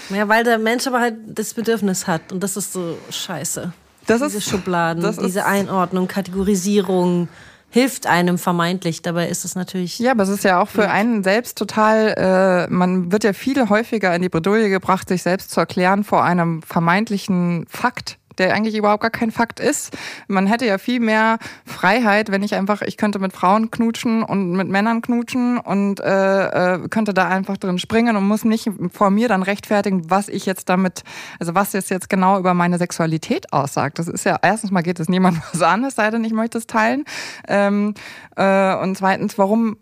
[0.09, 3.71] Ja, weil der Mensch aber halt das Bedürfnis hat und das ist so scheiße.
[4.07, 7.29] Das diese ist, Schubladen, das diese ist, Einordnung, Kategorisierung
[7.69, 9.01] hilft einem vermeintlich.
[9.01, 9.99] Dabei ist es natürlich.
[9.99, 13.69] Ja, aber es ist ja auch für einen selbst total, äh, man wird ja viel
[13.69, 18.75] häufiger in die Bredouille gebracht, sich selbst zu erklären vor einem vermeintlichen Fakt der eigentlich
[18.75, 19.95] überhaupt gar kein Fakt ist.
[20.27, 24.51] Man hätte ja viel mehr Freiheit, wenn ich einfach, ich könnte mit Frauen knutschen und
[24.53, 29.09] mit Männern knutschen und äh, äh, könnte da einfach drin springen und muss nicht vor
[29.09, 31.03] mir dann rechtfertigen, was ich jetzt damit,
[31.39, 33.99] also was es jetzt genau über meine Sexualität aussagt.
[33.99, 36.57] Das ist ja, erstens mal geht es niemandem was an, es sei denn, ich möchte
[36.57, 37.05] es teilen.
[37.47, 37.93] Ähm,
[38.35, 39.77] äh, und zweitens, warum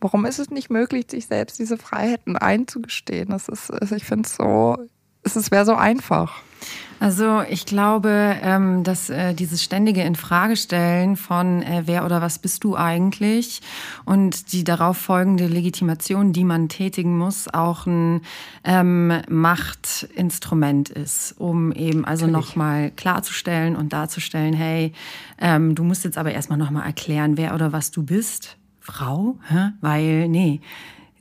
[0.00, 3.30] warum ist es nicht möglich, sich selbst diese Freiheiten einzugestehen?
[3.30, 4.76] Das ist, ich finde es so,
[5.36, 6.42] es wäre so einfach.
[7.00, 12.64] Also ich glaube, ähm, dass äh, dieses ständige Infragestellen von äh, wer oder was bist
[12.64, 13.60] du eigentlich
[14.04, 18.22] und die darauf folgende Legitimation, die man tätigen muss, auch ein
[18.64, 24.92] ähm, Machtinstrument ist, um eben also nochmal klarzustellen und darzustellen, hey,
[25.40, 28.56] ähm, du musst jetzt aber erstmal nochmal erklären, wer oder was du bist.
[28.80, 29.36] Frau?
[29.48, 29.70] Hä?
[29.80, 30.60] Weil, nee,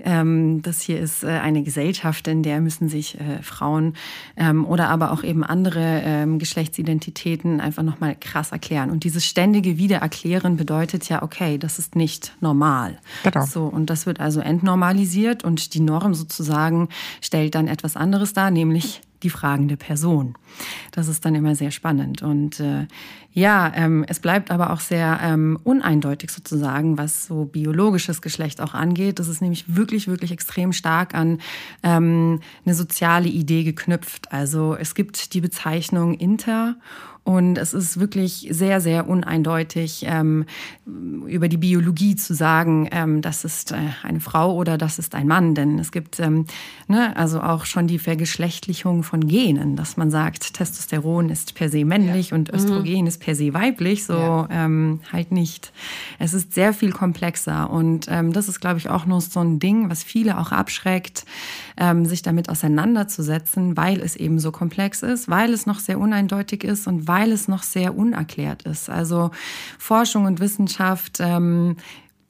[0.04, 3.94] ähm, das hier ist äh, eine Gesellschaft, in der müssen sich äh, Frauen
[4.36, 8.92] ähm, oder aber auch eben andere ähm, Geschlechtsidentitäten einfach nochmal krass erklären.
[8.92, 12.98] Und dieses ständige Wiedererklären bedeutet ja, okay, das ist nicht normal.
[13.24, 13.46] Genau.
[13.46, 16.90] So, und das wird also entnormalisiert und die Norm sozusagen
[17.22, 20.36] stellt dann etwas anderes dar, nämlich die fragende Person.
[20.92, 22.22] Das ist dann immer sehr spannend.
[22.22, 22.88] Und äh,
[23.34, 28.74] ja, ähm, es bleibt aber auch sehr ähm, uneindeutig sozusagen, was so biologisches Geschlecht auch
[28.74, 29.20] angeht.
[29.20, 31.40] Das ist nämlich wirklich, wirklich extrem stark an
[31.84, 34.32] ähm, eine soziale Idee geknüpft.
[34.32, 36.76] Also es gibt die Bezeichnung Inter
[37.28, 40.46] und es ist wirklich sehr, sehr uneindeutig, ähm,
[40.86, 45.28] über die Biologie zu sagen, ähm, das ist äh, eine Frau oder das ist ein
[45.28, 45.54] Mann.
[45.54, 46.46] Denn es gibt ähm,
[46.88, 51.84] ne, also auch schon die Vergeschlechtlichung von Genen, dass man sagt, Testosteron ist per se
[51.84, 52.38] männlich ja.
[52.38, 53.08] und Östrogen mhm.
[53.08, 54.06] ist per se weiblich.
[54.06, 54.48] So ja.
[54.50, 55.74] ähm, halt nicht.
[56.20, 57.70] Es ist sehr viel komplexer.
[57.70, 61.26] Und ähm, das ist, glaube ich, auch nur so ein Ding, was viele auch abschreckt,
[61.76, 66.63] ähm, sich damit auseinanderzusetzen, weil es eben so komplex ist, weil es noch sehr uneindeutig
[66.63, 68.90] ist und weil weil es noch sehr unerklärt ist.
[68.90, 69.32] Also
[69.80, 71.78] Forschung und Wissenschaft ähm,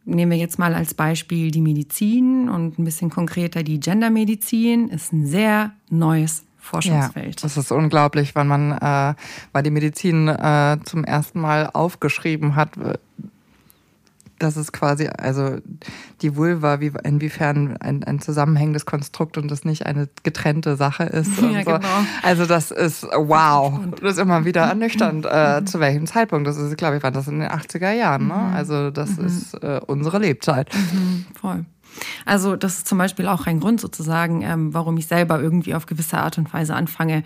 [0.05, 5.11] nehmen wir jetzt mal als Beispiel die Medizin und ein bisschen konkreter die Gendermedizin, ist
[5.11, 7.41] ein sehr neues Forschungsfeld.
[7.41, 9.15] Ja, das ist unglaublich, wann man, äh,
[9.51, 12.71] weil die Medizin äh, zum ersten Mal aufgeschrieben hat,
[14.39, 15.57] dass es quasi, also
[16.21, 21.31] die Vulva, wie, inwiefern ein, ein zusammenhängendes Konstrukt und das nicht eine getrennte Sache ist.
[21.47, 21.71] Ja, so.
[21.71, 22.05] genau.
[22.23, 23.79] Also das ist wow.
[24.01, 25.25] Das ist immer wieder ernüchternd.
[25.25, 26.45] Äh, zu welchem Zeitpunkt?
[26.45, 28.27] Das ist, glaube ich, war das in den 80er Jahren.
[28.27, 28.33] Ne?
[28.33, 28.53] Mhm.
[28.53, 30.69] Also das ist äh, unsere Lebzeit.
[30.73, 31.65] Mhm, voll.
[32.25, 35.85] Also das ist zum Beispiel auch ein Grund sozusagen, ähm, warum ich selber irgendwie auf
[35.85, 37.23] gewisse Art und Weise anfange,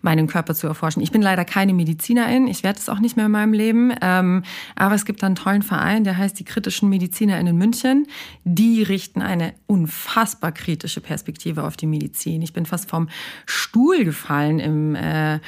[0.00, 1.02] meinen Körper zu erforschen.
[1.02, 4.42] Ich bin leider keine Medizinerin, ich werde es auch nicht mehr in meinem Leben, ähm,
[4.74, 8.06] aber es gibt einen tollen Verein, der heißt die kritischen MedizinerInnen in München.
[8.44, 12.42] Die richten eine unfassbar kritische Perspektive auf die Medizin.
[12.42, 13.08] Ich bin fast vom
[13.46, 15.38] Stuhl gefallen im äh,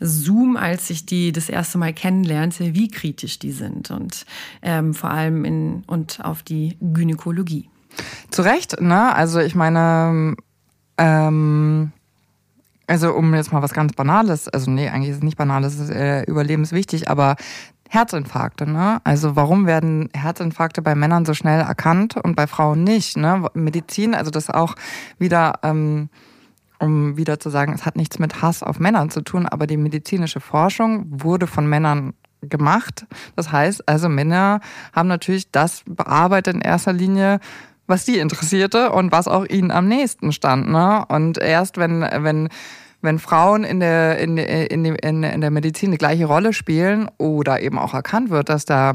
[0.00, 4.26] Zoom, als ich die das erste Mal kennenlernte, wie kritisch die sind und
[4.62, 7.71] ähm, vor allem in und auf die Gynäkologie.
[8.30, 9.14] Zu Recht, ne?
[9.14, 10.36] Also ich meine,
[10.98, 11.92] ähm,
[12.86, 15.88] also um jetzt mal was ganz Banales, also nee, eigentlich ist es nicht Banales, es
[15.88, 17.36] ist äh, überlebenswichtig, aber
[17.88, 19.00] Herzinfarkte, ne?
[19.04, 23.18] Also warum werden Herzinfarkte bei Männern so schnell erkannt und bei Frauen nicht?
[23.18, 23.46] Ne?
[23.52, 24.76] Medizin, also das auch
[25.18, 26.08] wieder, ähm,
[26.78, 29.76] um wieder zu sagen, es hat nichts mit Hass auf Männern zu tun, aber die
[29.76, 33.06] medizinische Forschung wurde von Männern gemacht.
[33.36, 34.60] Das heißt, also Männer
[34.94, 37.40] haben natürlich das bearbeitet in erster Linie,
[37.92, 40.70] was die interessierte und was auch ihnen am nächsten stand.
[40.70, 41.04] Ne?
[41.08, 42.48] Und erst wenn, wenn,
[43.02, 47.60] wenn Frauen in der, in, in, in, in der Medizin die gleiche Rolle spielen oder
[47.60, 48.94] eben auch erkannt wird, dass da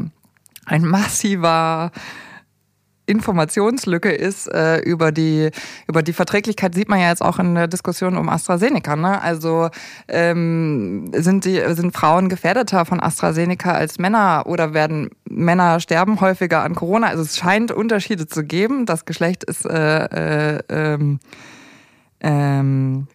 [0.65, 1.91] ein massiver
[3.07, 5.49] Informationslücke ist äh, über die
[5.87, 8.95] über die Verträglichkeit sieht man ja jetzt auch in der Diskussion um AstraZeneca.
[8.95, 9.19] Ne?
[9.21, 9.69] Also
[10.07, 16.63] ähm, sind die sind Frauen gefährdeter von AstraZeneca als Männer oder werden Männer sterben häufiger
[16.63, 17.07] an Corona?
[17.07, 18.85] Also es scheint Unterschiede zu geben.
[18.85, 21.19] Das Geschlecht ist äh, äh, ähm,
[22.19, 23.07] ähm,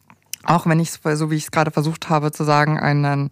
[0.45, 3.31] auch wenn ich so wie ich es gerade versucht habe zu sagen einen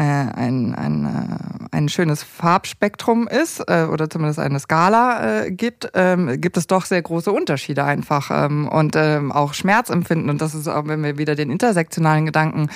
[0.00, 6.40] ein, ein, äh, ein schönes Farbspektrum ist äh, oder zumindest eine Skala äh, gibt, ähm,
[6.40, 10.30] gibt es doch sehr große Unterschiede einfach ähm, und ähm, auch Schmerzempfinden.
[10.30, 12.68] Und das ist auch, wenn wir wieder den intersektionalen Gedanken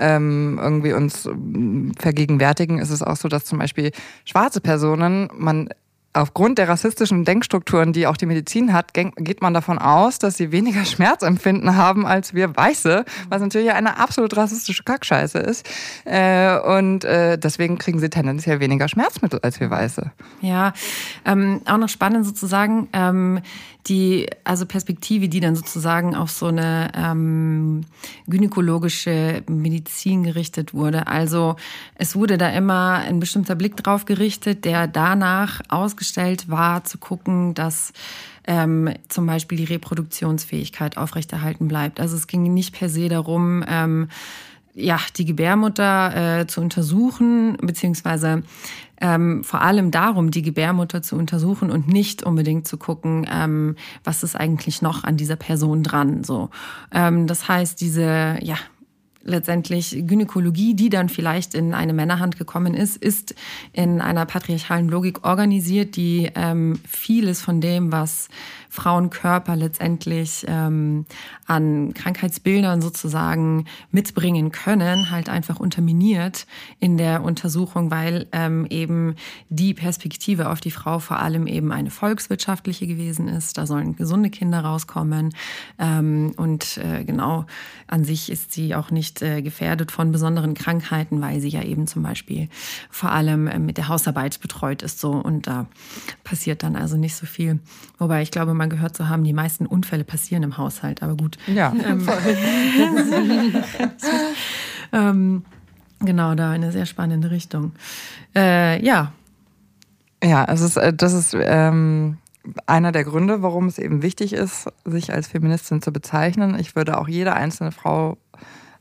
[0.00, 3.90] irgendwie uns ähm, vergegenwärtigen, ist es auch so, dass zum Beispiel
[4.24, 5.70] schwarze Personen man
[6.18, 10.52] aufgrund der rassistischen Denkstrukturen, die auch die Medizin hat, geht man davon aus, dass sie
[10.52, 15.68] weniger Schmerzempfinden haben als wir Weiße, was natürlich eine absolut rassistische Kackscheiße ist.
[16.04, 20.10] Äh, und äh, deswegen kriegen sie tendenziell weniger Schmerzmittel als wir Weiße.
[20.40, 20.72] Ja,
[21.24, 23.40] ähm, auch noch spannend sozusagen, ähm,
[23.86, 27.82] die also Perspektive, die dann sozusagen auf so eine ähm,
[28.26, 31.06] gynäkologische Medizin gerichtet wurde.
[31.06, 31.56] Also
[31.94, 37.54] es wurde da immer ein bestimmter Blick drauf gerichtet, der danach ausgestellt war, zu gucken,
[37.54, 37.92] dass
[38.46, 42.00] ähm, zum Beispiel die Reproduktionsfähigkeit aufrechterhalten bleibt.
[42.00, 44.08] Also es ging nicht per se darum, ähm,
[44.78, 48.42] ja, die Gebärmutter äh, zu untersuchen, beziehungsweise
[49.00, 54.22] ähm, vor allem darum, die Gebärmutter zu untersuchen und nicht unbedingt zu gucken, ähm, was
[54.22, 56.24] ist eigentlich noch an dieser Person dran.
[56.24, 56.50] So,
[56.92, 58.56] ähm, das heißt, diese ja
[59.28, 63.34] letztendlich Gynäkologie, die dann vielleicht in eine Männerhand gekommen ist, ist
[63.72, 68.28] in einer patriarchalen Logik organisiert, die ähm, vieles von dem, was
[68.68, 71.06] Frauenkörper letztendlich ähm,
[71.46, 76.46] an Krankheitsbildern sozusagen mitbringen können, halt einfach unterminiert
[76.78, 79.14] in der Untersuchung, weil ähm, eben
[79.48, 83.58] die Perspektive auf die Frau vor allem eben eine volkswirtschaftliche gewesen ist.
[83.58, 85.34] Da sollen gesunde Kinder rauskommen
[85.78, 87.46] ähm, und äh, genau
[87.86, 91.86] an sich ist sie auch nicht äh, gefährdet von besonderen Krankheiten, weil sie ja eben
[91.86, 92.48] zum Beispiel
[92.90, 95.66] vor allem äh, mit der Hausarbeit betreut ist so und da
[96.24, 97.60] passiert dann also nicht so viel.
[97.98, 101.38] Wobei ich glaube, man gehört zu haben, die meisten Unfälle passieren im Haushalt, aber gut.
[101.46, 101.72] Ja.
[101.72, 102.06] Ähm,
[104.92, 105.44] ähm,
[106.00, 107.72] genau, da eine sehr spannende Richtung.
[108.36, 109.12] Äh, ja.
[110.22, 112.18] Ja, es ist, äh, das ist ähm,
[112.66, 116.58] einer der Gründe, warum es eben wichtig ist, sich als Feministin zu bezeichnen.
[116.58, 118.18] Ich würde auch jede einzelne Frau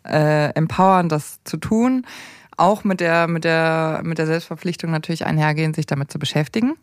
[0.03, 2.05] äh, empowern, das zu tun.
[2.55, 6.73] Auch mit der, mit der, mit der Selbstverpflichtung natürlich einhergehen, sich damit zu beschäftigen.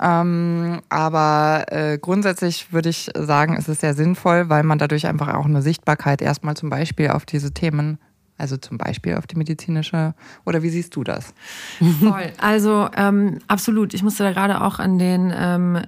[0.00, 5.34] Ähm, aber äh, grundsätzlich würde ich sagen, es ist sehr sinnvoll, weil man dadurch einfach
[5.34, 7.98] auch eine Sichtbarkeit erstmal zum Beispiel auf diese Themen
[8.36, 10.12] Also zum Beispiel auf die medizinische,
[10.44, 11.32] oder wie siehst du das?
[12.00, 12.32] Voll.
[12.40, 13.94] Also ähm, absolut.
[13.94, 15.78] Ich musste da gerade auch an den ähm,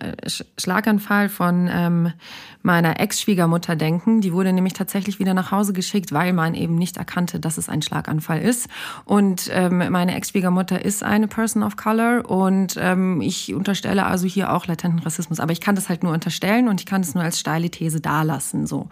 [0.56, 2.12] Schlaganfall von ähm,
[2.66, 4.20] meiner Ex-Schwiegermutter denken.
[4.20, 7.68] Die wurde nämlich tatsächlich wieder nach Hause geschickt, weil man eben nicht erkannte, dass es
[7.68, 8.68] ein Schlaganfall ist.
[9.04, 14.52] Und ähm, meine Ex-Schwiegermutter ist eine Person of Color und ähm, ich unterstelle also hier
[14.52, 15.38] auch latenten Rassismus.
[15.38, 18.00] Aber ich kann das halt nur unterstellen und ich kann es nur als steile These
[18.00, 18.66] dalassen.
[18.66, 18.88] So.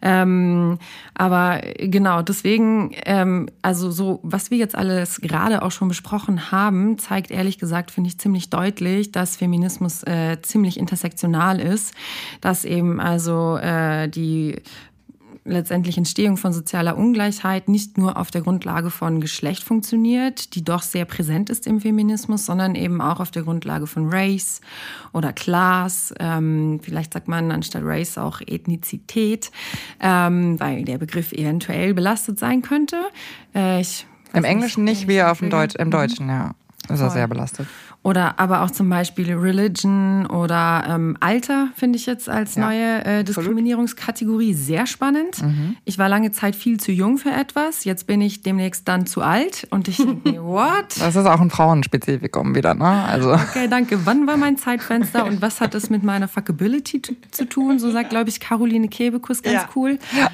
[0.00, 0.78] Ähm,
[1.14, 6.98] aber genau, deswegen ähm, also so, was wir jetzt alles gerade auch schon besprochen haben,
[6.98, 11.94] zeigt ehrlich gesagt, finde ich ziemlich deutlich, dass Feminismus äh, ziemlich intersektional ist,
[12.40, 14.56] dass eben also äh, die
[15.46, 20.82] letztendlich Entstehung von sozialer Ungleichheit nicht nur auf der Grundlage von Geschlecht funktioniert, die doch
[20.82, 24.60] sehr präsent ist im Feminismus, sondern eben auch auf der Grundlage von Race
[25.14, 26.12] oder Class.
[26.20, 29.50] Ähm, vielleicht sagt man anstatt Race auch Ethnizität,
[30.00, 32.96] ähm, weil der Begriff eventuell belastet sein könnte.
[33.54, 33.82] Äh,
[34.34, 36.54] Im Englischen nicht, wie auf dem Deutsch, im Deutschen, ja.
[36.90, 37.66] Ist er sehr belastet.
[38.08, 43.04] Oder aber auch zum Beispiel Religion oder ähm, Alter finde ich jetzt als ja, neue
[43.04, 45.42] äh, Diskriminierungskategorie sehr spannend.
[45.42, 45.76] Mhm.
[45.84, 47.84] Ich war lange Zeit viel zu jung für etwas.
[47.84, 50.98] Jetzt bin ich demnächst dann zu alt und ich denke mir, what?
[50.98, 52.86] Das ist auch ein Frauenspezifikum wieder, ne?
[52.86, 53.34] Also.
[53.34, 54.06] Okay, danke.
[54.06, 57.78] Wann war mein Zeitfenster und was hat es mit meiner Fuckability zu tun?
[57.78, 59.68] So sagt, glaube ich, Caroline Kebekus ganz ja.
[59.76, 59.98] cool.
[60.18, 60.30] Ja.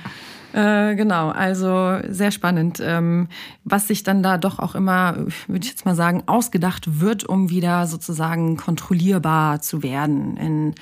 [0.54, 3.26] Äh, genau, also sehr spannend, ähm,
[3.64, 5.16] was sich dann da doch auch immer,
[5.48, 10.74] würde ich jetzt mal sagen, ausgedacht wird, um wieder sozusagen kontrollierbar zu werden in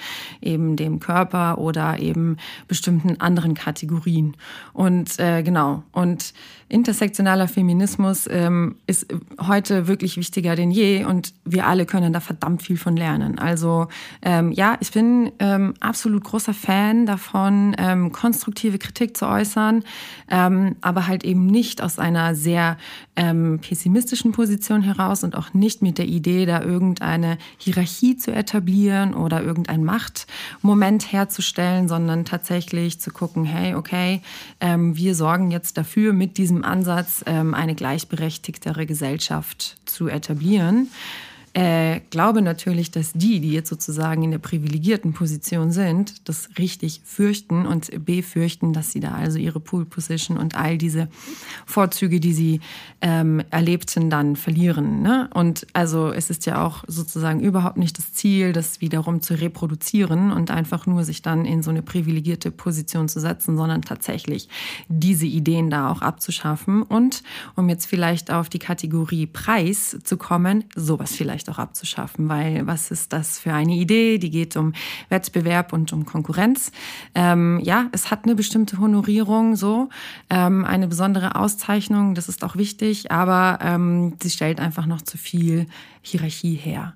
[0.42, 2.36] eben dem Körper oder eben
[2.68, 4.36] bestimmten anderen Kategorien.
[4.74, 6.34] Und äh, genau, und
[6.72, 9.06] intersektionaler Feminismus ähm, ist
[9.40, 13.38] heute wirklich wichtiger denn je und wir alle können da verdammt viel von lernen.
[13.38, 13.88] Also
[14.22, 19.84] ähm, ja, ich bin ähm, absolut großer Fan davon, ähm, konstruktive Kritik zu äußern,
[20.30, 22.78] ähm, aber halt eben nicht aus einer sehr
[23.16, 29.14] ähm, pessimistischen Position heraus und auch nicht mit der Idee, da irgendeine Hierarchie zu etablieren
[29.14, 34.22] oder irgendein Machtmoment herzustellen, sondern tatsächlich zu gucken, hey, okay,
[34.60, 40.88] wir sorgen jetzt dafür mit diesem Ansatz, ähm, eine gleichberechtigtere Gesellschaft zu etablieren
[41.54, 47.02] äh, glaube natürlich, dass die, die jetzt sozusagen in der privilegierten Position sind, das richtig
[47.04, 51.08] fürchten und befürchten, dass sie da also ihre Pool Position und all diese
[51.66, 52.60] Vorzüge, die sie
[53.02, 55.02] ähm, erlebten, dann verlieren.
[55.02, 55.28] Ne?
[55.34, 60.32] Und also es ist ja auch sozusagen überhaupt nicht das Ziel, das wiederum zu reproduzieren
[60.32, 64.48] und einfach nur sich dann in so eine privilegierte Position zu setzen, sondern tatsächlich
[64.88, 67.22] diese Ideen da auch abzuschaffen und
[67.56, 72.66] um jetzt vielleicht auf die Kategorie Preis zu kommen, sowas vielleicht vielleicht auch abzuschaffen, weil
[72.66, 74.18] was ist das für eine Idee?
[74.18, 74.72] Die geht um
[75.08, 76.70] Wettbewerb und um Konkurrenz.
[77.14, 79.88] Ähm, ja, es hat eine bestimmte Honorierung, so
[80.30, 85.18] ähm, eine besondere Auszeichnung, das ist auch wichtig, aber ähm, sie stellt einfach noch zu
[85.18, 85.66] viel
[86.02, 86.94] Hierarchie her.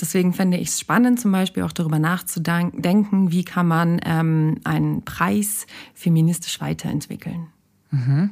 [0.00, 5.04] Deswegen fände ich es spannend, zum Beispiel auch darüber nachzudenken, wie kann man ähm, einen
[5.04, 7.48] Preis feministisch weiterentwickeln.
[7.90, 8.30] Mhm.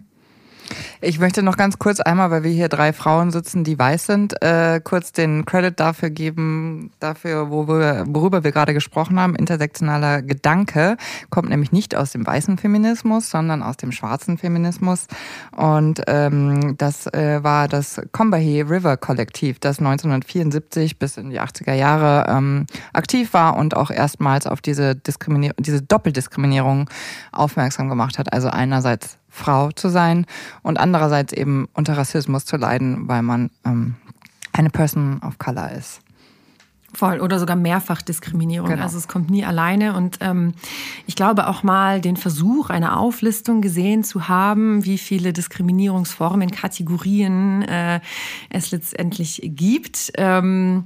[1.00, 4.42] Ich möchte noch ganz kurz einmal, weil wir hier drei Frauen sitzen, die weiß sind,
[4.42, 9.36] äh, kurz den Credit dafür geben, dafür, wo wir, worüber wir gerade gesprochen haben.
[9.36, 10.96] Intersektionaler Gedanke
[11.30, 15.06] kommt nämlich nicht aus dem weißen Feminismus, sondern aus dem schwarzen Feminismus.
[15.54, 21.74] Und ähm, das äh, war das Combahee River Kollektiv, das 1974 bis in die 80er
[21.74, 26.88] Jahre ähm, aktiv war und auch erstmals auf diese Diskriminierung, diese Doppeldiskriminierung
[27.32, 28.32] aufmerksam gemacht hat.
[28.32, 30.26] Also einerseits Frau zu sein
[30.62, 33.96] und andererseits eben unter Rassismus zu leiden, weil man ähm,
[34.52, 36.03] eine Person of Color ist.
[36.94, 38.68] Voll oder sogar Mehrfachdiskriminierung.
[38.68, 38.82] Genau.
[38.82, 39.94] Also es kommt nie alleine.
[39.94, 40.54] Und ähm,
[41.06, 47.62] ich glaube auch mal den Versuch einer Auflistung gesehen zu haben, wie viele Diskriminierungsformen, Kategorien
[47.62, 48.00] äh,
[48.50, 50.12] es letztendlich gibt.
[50.16, 50.84] Ähm,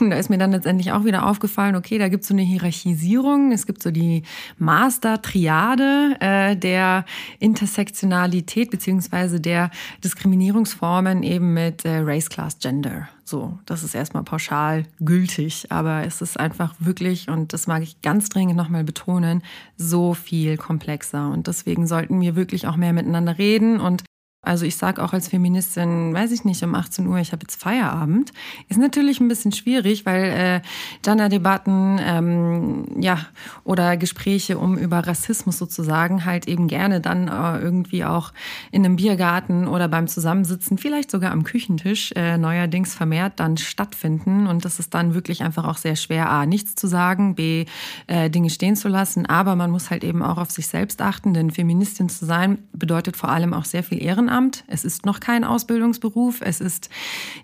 [0.00, 3.52] da ist mir dann letztendlich auch wieder aufgefallen, okay, da gibt es so eine Hierarchisierung,
[3.52, 4.22] es gibt so die
[4.58, 7.04] Master-Triade äh, der
[7.38, 9.70] Intersektionalität beziehungsweise der
[10.04, 13.08] Diskriminierungsformen eben mit äh, Race, Class, Gender.
[13.32, 18.02] So, das ist erstmal pauschal gültig, aber es ist einfach wirklich, und das mag ich
[18.02, 19.42] ganz dringend nochmal betonen,
[19.78, 21.30] so viel komplexer.
[21.30, 24.04] Und deswegen sollten wir wirklich auch mehr miteinander reden und
[24.44, 27.62] also ich sage auch als Feministin, weiß ich nicht, um 18 Uhr, ich habe jetzt
[27.62, 28.32] Feierabend.
[28.68, 30.60] Ist natürlich ein bisschen schwierig, weil äh,
[31.02, 33.20] Gender-Debatten ähm, ja,
[33.62, 38.32] oder Gespräche um über Rassismus sozusagen halt eben gerne dann äh, irgendwie auch
[38.72, 44.48] in einem Biergarten oder beim Zusammensitzen, vielleicht sogar am Küchentisch äh, neuerdings vermehrt dann stattfinden.
[44.48, 47.66] Und das ist dann wirklich einfach auch sehr schwer, A, nichts zu sagen, B,
[48.08, 49.24] äh, Dinge stehen zu lassen.
[49.24, 53.16] Aber man muss halt eben auch auf sich selbst achten, denn Feministin zu sein bedeutet
[53.16, 54.31] vor allem auch sehr viel Ehrenamt.
[54.32, 56.88] Ehrenamt, es ist noch kein Ausbildungsberuf, es ist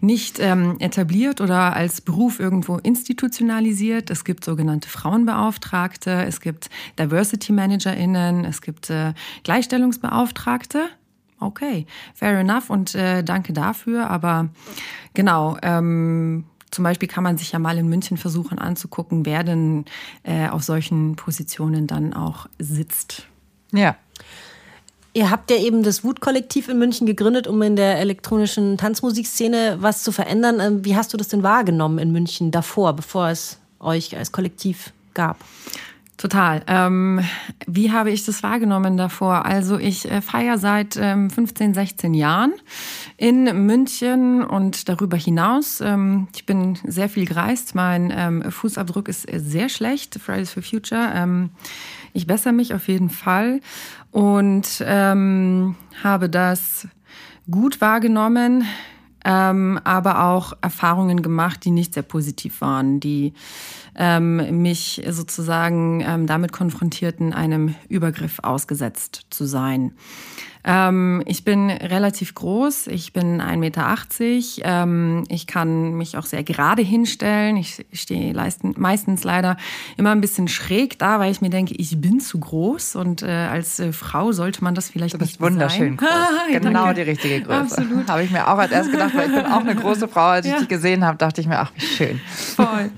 [0.01, 4.11] nicht ähm, etabliert oder als Beruf irgendwo institutionalisiert.
[4.11, 9.13] Es gibt sogenannte Frauenbeauftragte, es gibt Diversity ManagerInnen, es gibt äh,
[9.45, 10.87] Gleichstellungsbeauftragte.
[11.41, 14.09] Okay, fair enough und äh, danke dafür.
[14.09, 14.49] Aber
[15.13, 19.85] genau, ähm, zum Beispiel kann man sich ja mal in München versuchen anzugucken, wer denn
[20.23, 23.29] äh, auf solchen Positionen dann auch sitzt.
[23.73, 23.97] Ja.
[25.19, 30.05] Ihr habt ja eben das Wut-Kollektiv in München gegründet, um in der elektronischen Tanzmusikszene was
[30.05, 30.61] zu verändern.
[30.61, 34.93] Ähm, wie hast du das denn wahrgenommen in München davor, bevor es euch als Kollektiv
[35.15, 35.39] gab?
[36.19, 36.63] Total.
[36.69, 37.21] Ähm,
[37.67, 39.45] wie habe ich das wahrgenommen davor?
[39.45, 42.53] Also ich äh, feiere seit ähm, 15, 16 Jahren
[43.17, 45.81] in München und darüber hinaus.
[45.81, 47.75] Ähm, ich bin sehr viel gereist.
[47.75, 50.21] Mein ähm, Fußabdruck ist sehr schlecht.
[50.21, 51.11] Fridays for Future.
[52.13, 53.61] Ich bessere mich auf jeden Fall
[54.11, 56.89] und ähm, habe das
[57.51, 58.65] gut wahrgenommen
[59.25, 63.35] ähm, aber auch Erfahrungen gemacht, die nicht sehr positiv waren, die
[63.97, 69.93] ähm, mich sozusagen ähm, damit konfrontierten, einem Übergriff ausgesetzt zu sein.
[70.65, 73.97] Ähm, ich bin relativ groß, ich bin 1,80 Meter.
[74.65, 77.57] Ähm, ich kann mich auch sehr gerade hinstellen.
[77.57, 78.35] Ich stehe
[78.77, 79.57] meistens leider
[79.97, 83.29] immer ein bisschen schräg da, weil ich mir denke, ich bin zu groß und äh,
[83.31, 86.09] als äh, Frau sollte man das vielleicht du bist nicht wunderschön sein.
[86.51, 86.61] groß.
[86.61, 87.61] genau die richtige Größe.
[87.61, 88.09] Absolut.
[88.09, 90.27] Habe ich mir auch als erst gedacht, weil ich bin auch eine große Frau.
[90.27, 90.59] Als ich Ja.
[90.59, 92.21] dich gesehen habe, dachte ich mir, ach, wie schön.
[92.57, 92.91] Voll.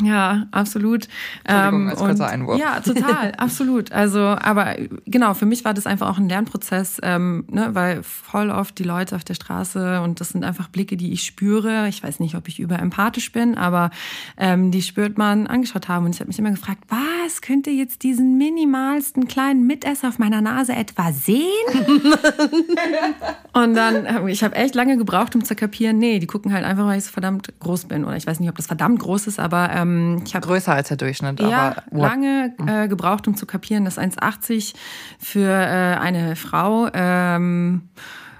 [0.00, 1.06] Ja, absolut.
[1.44, 2.58] Entschuldigung, als kurzer Einwurf.
[2.58, 3.92] Ja, total, absolut.
[3.92, 4.74] Also, aber
[5.04, 8.84] genau, für mich war das einfach auch ein Lernprozess, ähm, ne, weil voll oft die
[8.84, 11.88] Leute auf der Straße und das sind einfach Blicke, die ich spüre.
[11.88, 13.90] Ich weiß nicht, ob ich überempathisch bin, aber
[14.38, 16.06] ähm, die spürt man angeschaut haben.
[16.06, 20.40] Und ich habe mich immer gefragt, was könnte jetzt diesen minimalsten kleinen Mitesser auf meiner
[20.40, 21.42] Nase etwa sehen?
[23.52, 26.64] Und dann, hab- ich habe echt lange gebraucht, um zu kapieren, nee, die gucken halt
[26.64, 28.04] einfach, weil ich so verdammt groß bin.
[28.04, 30.88] Oder ich weiß nicht, ob das verdammt groß ist, aber ähm, ich habe Größer als
[30.88, 34.74] der Durchschnitt, ja, aber what- lange äh, gebraucht, um zu kapieren, dass 1,80
[35.18, 37.88] für äh, eine Frau ähm,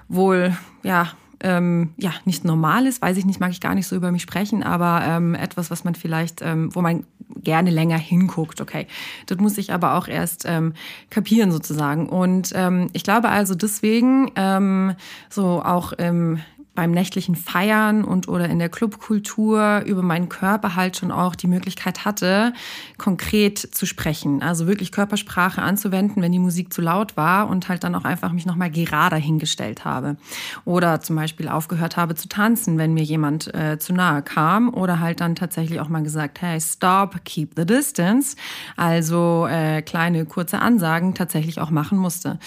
[0.08, 1.08] wohl, ja,
[1.44, 4.22] ähm, ja, nicht normal ist, weiß ich nicht, mag ich gar nicht so über mich
[4.22, 7.04] sprechen, aber ähm, etwas, was man vielleicht, ähm, wo man
[7.42, 8.86] gerne länger hinguckt, okay.
[9.26, 10.74] Das muss ich aber auch erst ähm,
[11.10, 12.08] kapieren sozusagen.
[12.08, 14.94] Und ähm, ich glaube also deswegen, ähm,
[15.30, 16.38] so auch ähm,
[16.74, 21.46] beim nächtlichen Feiern und oder in der Clubkultur über meinen Körper halt schon auch die
[21.46, 22.54] Möglichkeit hatte,
[22.96, 24.42] konkret zu sprechen.
[24.42, 28.32] Also wirklich Körpersprache anzuwenden, wenn die Musik zu laut war und halt dann auch einfach
[28.32, 30.16] mich nochmal gerade hingestellt habe.
[30.64, 34.72] Oder zum Beispiel aufgehört habe zu tanzen, wenn mir jemand äh, zu nahe kam.
[34.72, 38.36] Oder halt dann tatsächlich auch mal gesagt, hey, stop, keep the distance.
[38.76, 42.38] Also äh, kleine, kurze Ansagen tatsächlich auch machen musste.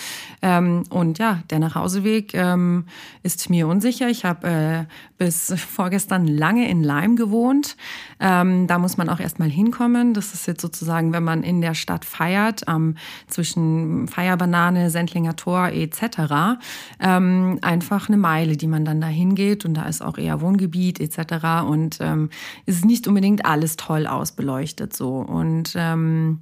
[0.42, 2.86] Ähm, und ja, der Nachhauseweg ähm,
[3.22, 4.14] ist mir unsicher.
[4.16, 4.86] Ich habe äh,
[5.18, 7.76] bis vorgestern lange in Leim gewohnt.
[8.22, 10.13] Ähm, da muss man auch erstmal hinkommen.
[10.13, 12.95] Das ist jetzt sozusagen, wenn man in der Stadt feiert, ähm,
[13.28, 16.57] zwischen Feierbanane, Sendlinger Tor etc.
[17.01, 19.66] Ähm, einfach eine Meile, die man dann da hingeht.
[19.66, 21.68] Und da ist auch eher Wohngebiet etc.
[21.68, 22.30] Und ähm,
[22.66, 25.18] ist nicht unbedingt alles toll ausbeleuchtet so.
[25.18, 26.39] Und ähm,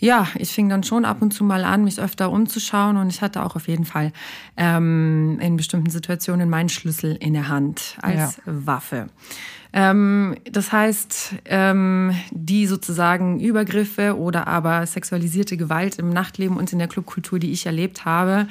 [0.00, 3.20] ja, ich fing dann schon ab und zu mal an, mich öfter umzuschauen und ich
[3.20, 4.12] hatte auch auf jeden Fall
[4.56, 9.08] ähm, in bestimmten Situationen meinen Schlüssel in der Hand als Waffe.
[9.72, 16.78] Ähm, das heißt, ähm, die sozusagen Übergriffe oder aber sexualisierte Gewalt im Nachtleben und in
[16.78, 18.48] der Clubkultur, die ich erlebt habe,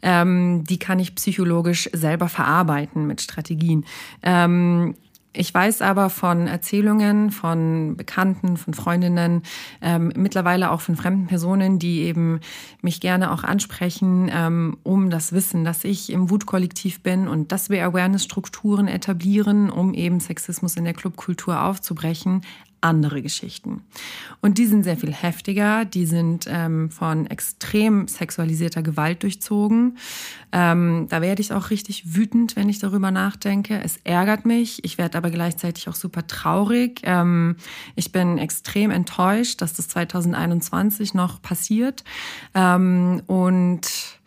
[0.00, 3.84] ähm, die kann ich psychologisch selber verarbeiten mit Strategien.
[5.34, 9.42] Ich weiß aber von Erzählungen von Bekannten, von Freundinnen,
[9.80, 12.40] ähm, mittlerweile auch von fremden Personen, die eben
[12.82, 17.70] mich gerne auch ansprechen, ähm, um das Wissen, dass ich im Wutkollektiv bin und dass
[17.70, 22.42] wir Awareness-Strukturen etablieren, um eben Sexismus in der Clubkultur aufzubrechen,
[22.82, 23.82] andere Geschichten.
[24.40, 29.98] Und die sind sehr viel heftiger, die sind ähm, von extrem sexualisierter Gewalt durchzogen.
[30.52, 33.80] Ähm, da werde ich auch richtig wütend, wenn ich darüber nachdenke.
[33.82, 37.00] Es ärgert mich, ich werde aber gleichzeitig auch super traurig.
[37.04, 37.56] Ähm,
[37.94, 42.04] ich bin extrem enttäuscht, dass das 2021 noch passiert.
[42.54, 44.20] Ähm, und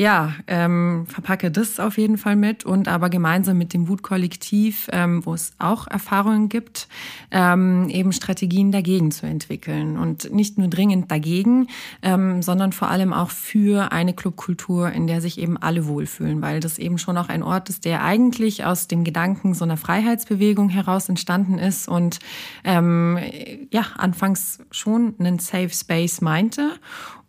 [0.00, 5.26] ja, ähm, verpacke das auf jeden Fall mit und aber gemeinsam mit dem Wutkollektiv, ähm,
[5.26, 6.88] wo es auch Erfahrungen gibt,
[7.30, 9.98] ähm, eben Strategien dagegen zu entwickeln.
[9.98, 11.66] Und nicht nur dringend dagegen,
[12.00, 16.60] ähm, sondern vor allem auch für eine Clubkultur, in der sich eben alle wohlfühlen, weil
[16.60, 20.70] das eben schon auch ein Ort ist, der eigentlich aus dem Gedanken so einer Freiheitsbewegung
[20.70, 22.20] heraus entstanden ist und
[22.64, 23.18] ähm,
[23.70, 26.72] ja, anfangs schon einen Safe Space meinte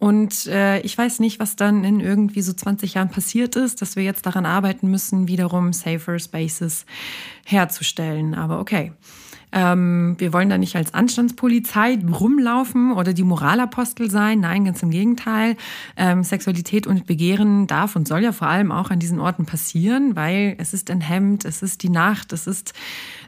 [0.01, 3.95] Und äh, ich weiß nicht, was dann in irgendwie so 20 Jahren passiert ist, dass
[3.95, 6.87] wir jetzt daran arbeiten müssen, wiederum safer Spaces
[7.45, 8.33] herzustellen.
[8.33, 8.93] Aber okay.
[9.51, 14.39] Ähm, wir wollen da nicht als Anstandspolizei rumlaufen oder die Moralapostel sein.
[14.39, 15.55] Nein, ganz im Gegenteil.
[15.97, 20.15] Ähm, Sexualität und Begehren darf und soll ja vor allem auch an diesen Orten passieren,
[20.15, 22.73] weil es ist ein Hemd, es ist die Nacht, es ist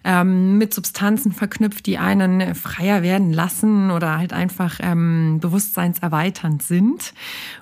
[0.03, 7.13] ähm, mit Substanzen verknüpft, die einen freier werden lassen oder halt einfach ähm, bewusstseinserweiternd sind.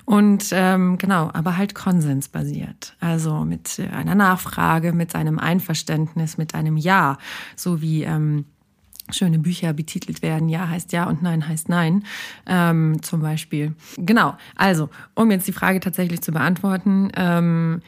[0.04, 2.96] Und ähm, genau, aber halt konsensbasiert.
[3.00, 7.18] Also mit einer Nachfrage, mit einem Einverständnis, mit einem Ja,
[7.56, 8.44] so wie ähm,
[9.10, 10.48] schöne Bücher betitelt werden.
[10.48, 12.04] Ja heißt ja und nein heißt nein,
[12.46, 13.74] ähm, zum Beispiel.
[13.96, 17.82] Genau, also, um jetzt die Frage tatsächlich zu beantworten, ähm,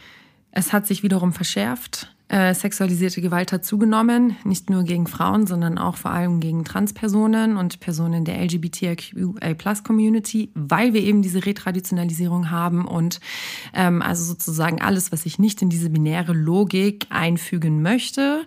[0.50, 2.13] es hat sich wiederum verschärft.
[2.35, 7.57] Äh, sexualisierte Gewalt hat zugenommen, nicht nur gegen Frauen, sondern auch vor allem gegen Transpersonen
[7.57, 13.20] und Personen der LGBTIQA-Plus-Community, weil wir eben diese Retraditionalisierung haben und
[13.72, 18.45] ähm, also sozusagen alles, was ich nicht in diese binäre Logik einfügen möchte,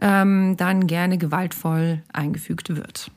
[0.00, 3.10] ähm, dann gerne gewaltvoll eingefügt wird.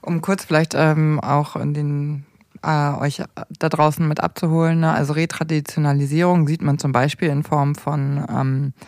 [0.00, 2.24] Um kurz vielleicht ähm, auch in den
[2.64, 3.22] äh, euch
[3.56, 4.80] da draußen mit abzuholen.
[4.80, 4.90] Ne?
[4.90, 8.82] Also Retraditionalisierung sieht man zum Beispiel in Form von ähm, äh,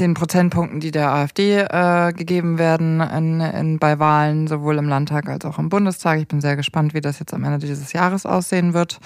[0.00, 5.28] den Prozentpunkten, die der AfD äh, gegeben werden in, in, bei Wahlen, sowohl im Landtag
[5.28, 6.18] als auch im Bundestag.
[6.20, 8.98] Ich bin sehr gespannt, wie das jetzt am Ende dieses Jahres aussehen wird.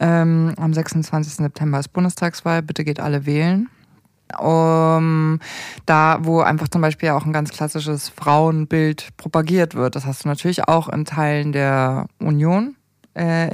[0.00, 1.34] Ähm, am 26.
[1.34, 2.62] September ist Bundestagswahl.
[2.62, 3.68] Bitte geht alle wählen
[4.36, 5.40] um,
[5.86, 9.96] da, wo einfach zum Beispiel auch ein ganz klassisches Frauenbild propagiert wird.
[9.96, 12.77] Das hast du natürlich auch in Teilen der Union, äh,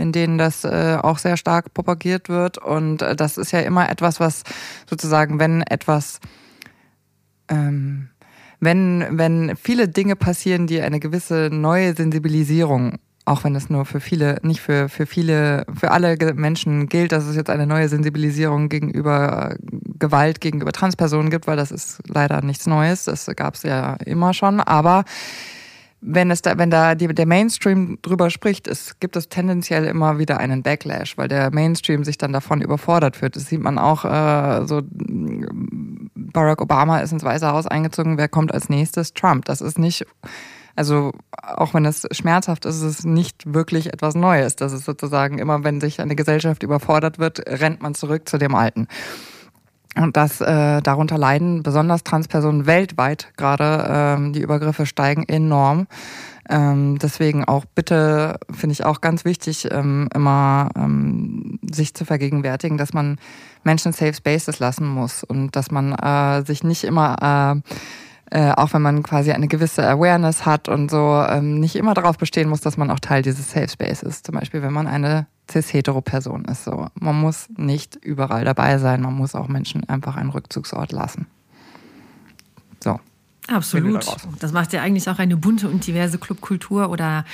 [0.00, 2.58] in denen das äh, auch sehr stark propagiert wird.
[2.58, 4.42] Und äh, das ist ja immer etwas, was
[4.88, 6.20] sozusagen, wenn etwas,
[7.48, 8.08] ähm,
[8.60, 14.00] wenn, wenn viele Dinge passieren, die eine gewisse neue Sensibilisierung auch wenn es nur für
[14.00, 18.68] viele, nicht für, für viele, für alle Menschen gilt, dass es jetzt eine neue Sensibilisierung
[18.68, 19.56] gegenüber äh,
[19.98, 23.04] Gewalt gegenüber Transpersonen gibt, weil das ist leider nichts Neues.
[23.04, 24.60] Das gab es ja immer schon.
[24.60, 25.04] Aber
[26.06, 30.18] wenn es da, wenn da die, der Mainstream drüber spricht, es gibt es tendenziell immer
[30.18, 33.36] wieder einen Backlash, weil der Mainstream sich dann davon überfordert wird.
[33.36, 34.82] Das sieht man auch äh, so.
[36.14, 38.18] Barack Obama ist ins Weiße Haus eingezogen.
[38.18, 39.14] Wer kommt als nächstes?
[39.14, 39.44] Trump.
[39.44, 40.04] Das ist nicht
[40.76, 44.56] also auch wenn es schmerzhaft ist, ist es nicht wirklich etwas Neues.
[44.56, 48.54] Das ist sozusagen immer, wenn sich eine Gesellschaft überfordert wird, rennt man zurück zu dem
[48.54, 48.88] Alten.
[49.96, 53.86] Und das äh, darunter leiden besonders Transpersonen weltweit gerade.
[53.88, 55.86] Ähm, die Übergriffe steigen enorm.
[56.48, 62.76] Ähm, deswegen auch bitte finde ich auch ganz wichtig, ähm, immer ähm, sich zu vergegenwärtigen,
[62.76, 63.18] dass man
[63.62, 67.70] Menschen Safe Spaces lassen muss und dass man äh, sich nicht immer äh,
[68.30, 72.18] äh, auch wenn man quasi eine gewisse Awareness hat und so, ähm, nicht immer darauf
[72.18, 74.26] bestehen muss, dass man auch Teil dieses Safe Space ist.
[74.26, 76.64] Zum Beispiel, wenn man eine cis-hetero-Person ist.
[76.64, 76.88] So.
[76.94, 81.26] Man muss nicht überall dabei sein, man muss auch Menschen einfach einen Rückzugsort lassen.
[82.82, 82.98] So.
[83.46, 84.06] Absolut.
[84.40, 87.24] Das macht ja eigentlich auch eine bunte und diverse Clubkultur oder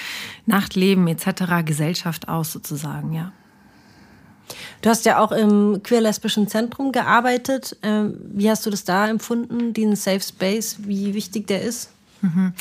[0.46, 1.64] Nachtleben etc.
[1.64, 3.32] Gesellschaft aus, sozusagen, ja.
[4.82, 7.76] Du hast ja auch im queer-lesbischen Zentrum gearbeitet.
[7.82, 11.90] Ähm, wie hast du das da empfunden, den Safe Space, wie wichtig der ist?
[12.22, 12.52] Mhm.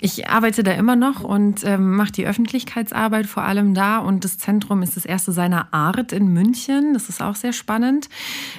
[0.00, 3.98] Ich arbeite da immer noch und ähm, mache die Öffentlichkeitsarbeit vor allem da.
[3.98, 6.94] Und das Zentrum ist das erste seiner Art in München.
[6.94, 8.08] Das ist auch sehr spannend.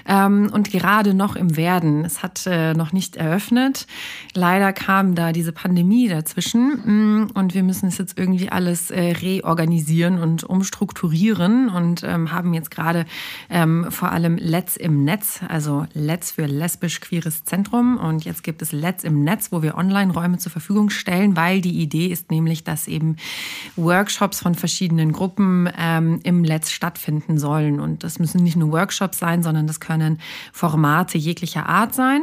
[0.08, 2.06] Ähm, und gerade noch im Werden.
[2.06, 3.88] Es hat äh, noch nicht eröffnet.
[4.34, 7.26] Leider kam da diese Pandemie dazwischen.
[7.26, 11.70] Mm, und wir müssen es jetzt irgendwie alles äh, reorganisieren und umstrukturieren.
[11.70, 13.06] Und ähm, haben jetzt gerade
[13.50, 17.98] ähm, vor allem Let's im Netz, also Let's für lesbisch-queeres Zentrum.
[17.98, 21.82] Und jetzt gibt es Let's im Netz, wo wir Online-Räume zur Verfügung stellen, weil die
[21.82, 23.16] Idee ist nämlich, dass eben
[23.76, 27.80] Workshops von verschiedenen Gruppen ähm, im Let's stattfinden sollen.
[27.80, 30.20] Und das müssen nicht nur Workshops sein, sondern das können
[30.54, 32.22] Formate jeglicher Art sein.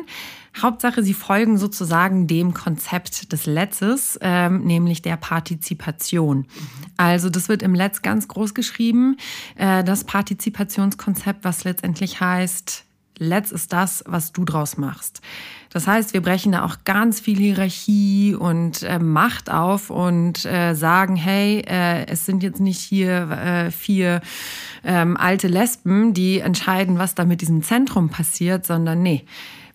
[0.57, 6.47] Hauptsache, sie folgen sozusagen dem Konzept des Letzes, ähm, nämlich der Partizipation.
[6.97, 9.17] Also das wird im Letz ganz groß geschrieben,
[9.57, 12.85] äh, das Partizipationskonzept, was letztendlich heißt,
[13.19, 15.21] Let's ist das, was du draus machst.
[15.73, 20.75] Das heißt, wir brechen da auch ganz viel Hierarchie und äh, Macht auf und äh,
[20.75, 24.21] sagen, hey, äh, es sind jetzt nicht hier äh, vier
[24.85, 29.25] ähm, alte Lesben, die entscheiden, was da mit diesem Zentrum passiert, sondern nee.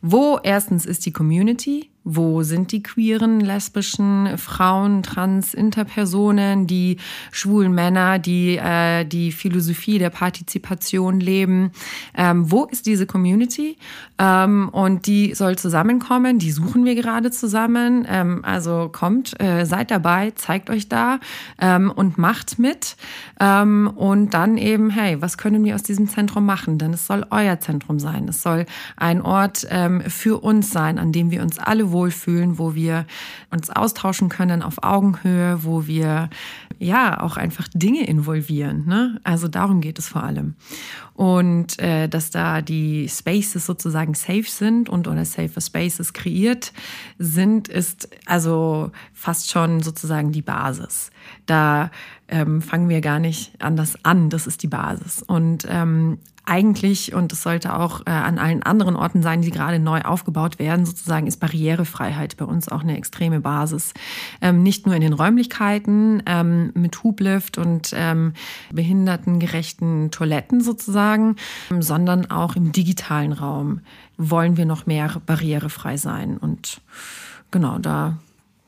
[0.02, 1.90] Wo erstens ist die Community?
[2.10, 6.98] Wo sind die queeren, lesbischen Frauen, trans, Interpersonen, die
[7.34, 11.72] schwulen Männer, die äh, die Philosophie der Partizipation leben?
[12.16, 13.76] Ähm, wo ist diese Community?
[14.20, 16.40] Ähm, und die soll zusammenkommen.
[16.40, 18.08] Die suchen wir gerade zusammen.
[18.10, 21.20] Ähm, also kommt, äh, seid dabei, zeigt euch da
[21.60, 22.96] ähm, und macht mit.
[23.40, 26.78] Ähm, und dann eben, hey, was können wir aus diesem Zentrum machen?
[26.78, 28.28] Denn es soll euer Zentrum sein.
[28.30, 32.76] Es soll ein Ort ähm, für uns sein, an dem wir uns alle wohlfühlen, wo
[32.76, 33.06] wir
[33.50, 36.30] uns austauschen können auf Augenhöhe, wo wir
[36.80, 38.86] ja auch einfach Dinge involvieren.
[38.86, 39.20] Ne?
[39.24, 40.56] Also darum geht es vor allem.
[41.14, 46.74] Und äh, dass da die Spaces sozusagen safe sind und oder safer Spaces kreiert
[47.18, 51.10] sind, ist also fast schon sozusagen die Basis.
[51.48, 51.90] Da
[52.28, 54.30] ähm, fangen wir gar nicht anders an.
[54.30, 55.24] Das ist die Basis.
[55.24, 59.80] Und ähm, eigentlich, und es sollte auch äh, an allen anderen Orten sein, die gerade
[59.80, 63.94] neu aufgebaut werden, sozusagen ist Barrierefreiheit bei uns auch eine extreme Basis.
[64.42, 68.34] Ähm, nicht nur in den Räumlichkeiten ähm, mit Hublift und ähm,
[68.72, 71.36] behindertengerechten Toiletten sozusagen,
[71.70, 73.82] ähm, sondern auch im digitalen Raum
[74.18, 76.38] wollen wir noch mehr barrierefrei sein.
[76.38, 76.82] Und
[77.52, 78.18] genau, da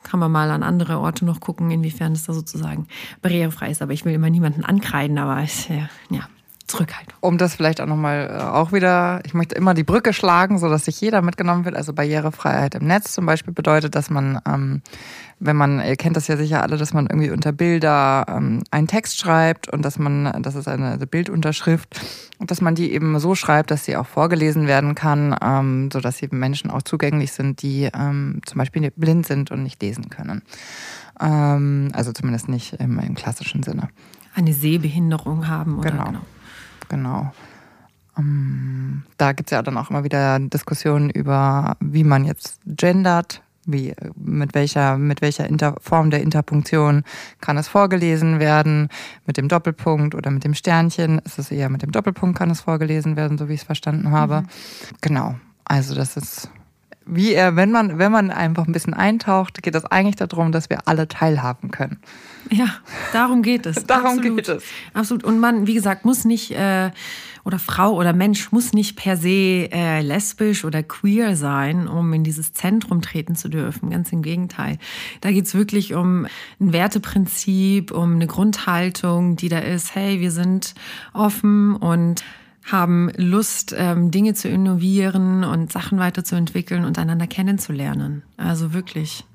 [0.04, 2.88] kann man mal an andere Orte noch gucken, inwiefern es da sozusagen
[3.22, 3.82] barrierefrei ist.
[3.82, 6.28] Aber ich will immer niemanden ankreiden, aber es, ja, ja.
[6.70, 7.18] Zurückhaltung.
[7.20, 10.70] Um das vielleicht auch nochmal äh, auch wieder, ich möchte immer die Brücke schlagen, so
[10.70, 11.76] dass sich jeder mitgenommen wird.
[11.76, 14.82] Also Barrierefreiheit im Netz zum Beispiel bedeutet, dass man, ähm,
[15.40, 18.88] wenn man, ihr kennt das ja sicher alle, dass man irgendwie unter Bilder ähm, einen
[18.88, 22.00] Text schreibt und dass man, das ist eine Bildunterschrift,
[22.38, 26.00] und dass man die eben so schreibt, dass sie auch vorgelesen werden kann, ähm, so
[26.00, 30.10] dass sie Menschen auch zugänglich sind, die ähm, zum Beispiel blind sind und nicht lesen
[30.10, 30.44] können.
[31.20, 33.90] Ähm, also zumindest nicht im, im klassischen Sinne.
[34.36, 36.06] Eine Sehbehinderung haben oder genau.
[36.06, 36.22] genau
[36.90, 37.32] genau.
[38.18, 43.42] Um, da gibt es ja dann auch immer wieder Diskussionen über, wie man jetzt gendert,
[43.66, 47.04] wie, mit welcher, mit welcher Inter Form der Interpunktion
[47.40, 48.90] kann es vorgelesen werden,
[49.26, 51.20] mit dem Doppelpunkt oder mit dem Sternchen.
[51.20, 54.12] Ist es eher mit dem Doppelpunkt kann es vorgelesen werden, so wie ich es verstanden
[54.12, 54.42] habe.
[54.42, 54.48] Mhm.
[55.02, 55.36] Genau.
[55.64, 56.50] Also das ist
[57.10, 60.70] wie er, wenn man, wenn man einfach ein bisschen eintaucht, geht es eigentlich darum, dass
[60.70, 62.00] wir alle teilhaben können.
[62.50, 62.68] Ja,
[63.14, 63.84] darum geht es.
[63.88, 64.38] darum Absolut.
[64.38, 64.64] geht es.
[64.94, 65.24] Absolut.
[65.24, 66.92] Und man, wie gesagt, muss nicht äh,
[67.46, 72.24] oder Frau oder Mensch muss nicht per se äh, lesbisch oder queer sein, um in
[72.24, 73.90] dieses Zentrum treten zu dürfen.
[73.90, 74.78] Ganz im Gegenteil.
[75.22, 76.28] Da geht's wirklich um
[76.60, 80.76] ein Werteprinzip, um eine Grundhaltung, die da ist, hey, wir sind
[81.14, 82.24] offen und
[82.72, 88.24] haben Lust, ähm, Dinge zu innovieren und Sachen weiterzuentwickeln und einander kennenzulernen.
[88.38, 89.26] Also wirklich,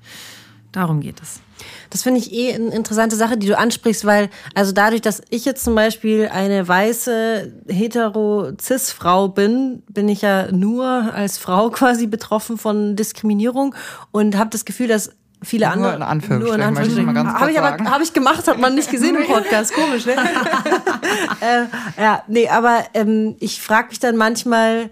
[0.71, 1.41] darum geht es.
[1.89, 5.45] Das finde ich eh eine interessante Sache, die du ansprichst, weil also dadurch, dass ich
[5.45, 12.57] jetzt zum Beispiel eine weiße hetero-cis-Frau bin, bin ich ja nur als Frau quasi betroffen
[12.57, 13.75] von Diskriminierung
[14.11, 15.11] und habe das Gefühl, dass
[15.41, 15.89] viele andere.
[15.89, 16.45] Nur in Anführungsstrichen.
[16.45, 17.39] Nur in Anführungsstrichen.
[17.39, 19.73] Habe ich aber habe ich gemacht, hat man nicht gesehen im Podcast.
[19.73, 20.13] Komisch, ne?
[21.41, 24.89] äh, ja, nee, aber ähm, ich frage mich dann manchmal,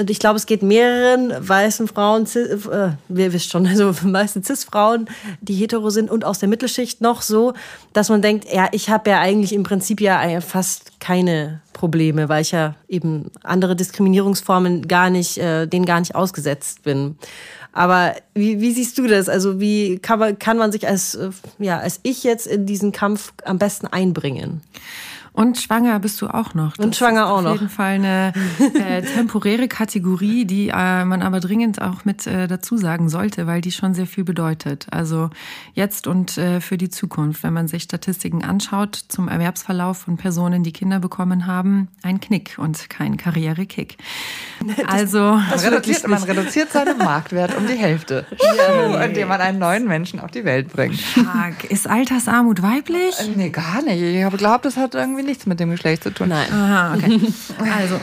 [0.00, 5.06] und ich glaube, es geht mehreren weißen Frauen, äh, wir wissen schon, also meisten Cis-Frauen,
[5.40, 7.52] die hetero sind und aus der Mittelschicht noch so,
[7.92, 12.42] dass man denkt, ja, ich habe ja eigentlich im Prinzip ja fast keine Probleme, weil
[12.42, 17.16] ich ja eben andere Diskriminierungsformen gar nicht, äh, denen gar nicht ausgesetzt bin.
[17.72, 19.28] Aber wie, wie siehst du das?
[19.28, 22.92] Also wie kann man, kann man sich als, äh, ja, als ich jetzt in diesen
[22.92, 24.62] Kampf am besten einbringen?
[25.32, 26.76] Und schwanger bist du auch noch.
[26.76, 27.52] Das und schwanger auch noch.
[27.52, 28.32] Auf jeden Fall eine
[28.74, 33.60] äh, temporäre Kategorie, die äh, man aber dringend auch mit äh, dazu sagen sollte, weil
[33.60, 34.86] die schon sehr viel bedeutet.
[34.90, 35.30] Also
[35.74, 40.62] jetzt und äh, für die Zukunft, wenn man sich Statistiken anschaut zum Erwerbsverlauf von Personen,
[40.62, 43.96] die Kinder bekommen haben, ein Knick und kein Karrierekick.
[44.86, 48.26] Also das man, reduziert, man reduziert seinen Marktwert um die Hälfte,
[48.56, 49.04] ja.
[49.04, 50.98] indem man einen neuen Menschen auf die Welt bringt.
[50.98, 51.64] Stark.
[51.64, 53.18] Ist Altersarmut weiblich?
[53.20, 54.00] Äh, nee, gar nicht.
[54.00, 56.28] Ich habe geglaubt, das hat irgendwie nichts mit dem Geschlecht zu tun.
[56.28, 56.52] Nein.
[56.52, 57.20] Aha, okay.
[57.58, 58.00] also,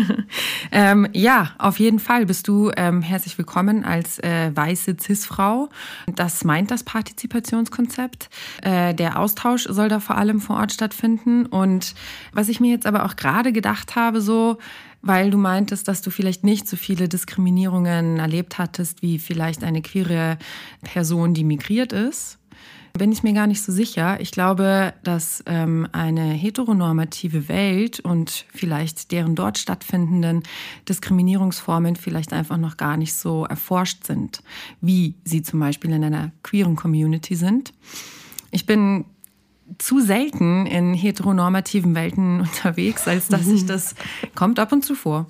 [0.72, 5.68] ähm, ja, auf jeden Fall bist du ähm, herzlich willkommen als äh, weiße Cis-Frau.
[6.14, 8.28] Das meint das Partizipationskonzept.
[8.62, 11.46] Äh, der Austausch soll da vor allem vor Ort stattfinden.
[11.46, 11.94] Und
[12.32, 14.58] was ich mir jetzt aber auch gerade gedacht habe, so,
[15.02, 19.82] weil du meintest, dass du vielleicht nicht so viele Diskriminierungen erlebt hattest wie vielleicht eine
[19.82, 20.38] queere
[20.82, 22.38] Person, die migriert ist
[22.96, 24.20] bin ich mir gar nicht so sicher.
[24.20, 30.44] Ich glaube, dass ähm, eine heteronormative Welt und vielleicht deren dort stattfindenden
[30.88, 34.44] Diskriminierungsformen vielleicht einfach noch gar nicht so erforscht sind,
[34.80, 37.72] wie sie zum Beispiel in einer queeren Community sind.
[38.52, 39.04] Ich bin
[39.78, 43.94] zu selten in heteronormativen Welten unterwegs, als dass ich das
[44.34, 45.26] kommt ab und zu vor.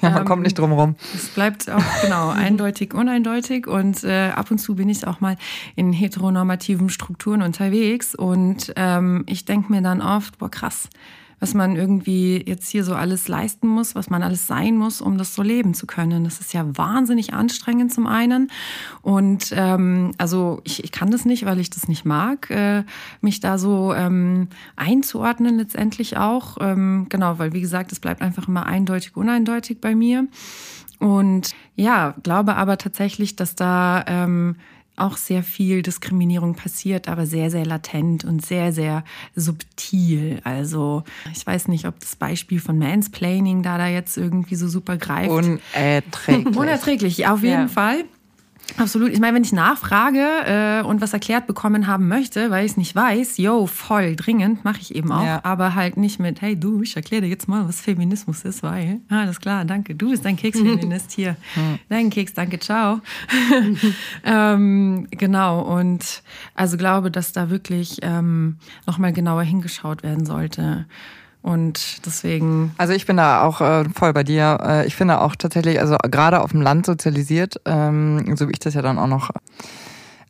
[0.00, 0.96] Ja, man ähm, kommt nicht drum rum.
[1.14, 5.36] Es bleibt auch genau eindeutig, uneindeutig und äh, ab und zu bin ich auch mal
[5.76, 10.88] in heteronormativen Strukturen unterwegs und ähm, ich denke mir dann oft, boah krass,
[11.42, 15.18] was man irgendwie jetzt hier so alles leisten muss, was man alles sein muss, um
[15.18, 16.22] das so leben zu können.
[16.22, 18.48] Das ist ja wahnsinnig anstrengend zum einen.
[19.00, 22.84] Und ähm, also ich, ich kann das nicht, weil ich das nicht mag, äh,
[23.22, 26.58] mich da so ähm, einzuordnen letztendlich auch.
[26.60, 30.28] Ähm, genau, weil wie gesagt, es bleibt einfach immer eindeutig, uneindeutig bei mir.
[31.00, 34.54] Und ja, glaube aber tatsächlich, dass da ähm,
[34.96, 40.40] auch sehr viel Diskriminierung passiert, aber sehr, sehr latent und sehr, sehr subtil.
[40.44, 44.96] Also ich weiß nicht, ob das Beispiel von Mansplaining da da jetzt irgendwie so super
[44.96, 45.30] greift.
[45.30, 46.56] Unerträglich.
[46.56, 47.68] Unerträglich, auf jeden ja.
[47.68, 48.04] Fall.
[48.76, 49.10] Absolut.
[49.10, 52.76] Ich meine, wenn ich nachfrage äh, und was erklärt bekommen haben möchte, weil ich es
[52.76, 55.24] nicht weiß, yo, voll dringend, mache ich eben auch.
[55.24, 55.40] Ja.
[55.44, 59.00] Aber halt nicht mit, hey du, ich erkläre dir jetzt mal, was Feminismus ist, weil,
[59.08, 61.36] ah, alles klar, danke, du bist ein Keksfeminist hier.
[61.88, 63.00] Dein Keks, danke, ciao.
[64.24, 66.22] ähm, genau, und
[66.54, 68.56] also glaube, dass da wirklich ähm,
[68.86, 70.86] nochmal genauer hingeschaut werden sollte.
[71.42, 72.72] Und deswegen.
[72.78, 74.58] Also ich bin da auch äh, voll bei dir.
[74.62, 78.60] Äh, ich finde auch tatsächlich, also gerade auf dem Land sozialisiert, ähm, so wie ich
[78.60, 79.30] das ja dann auch noch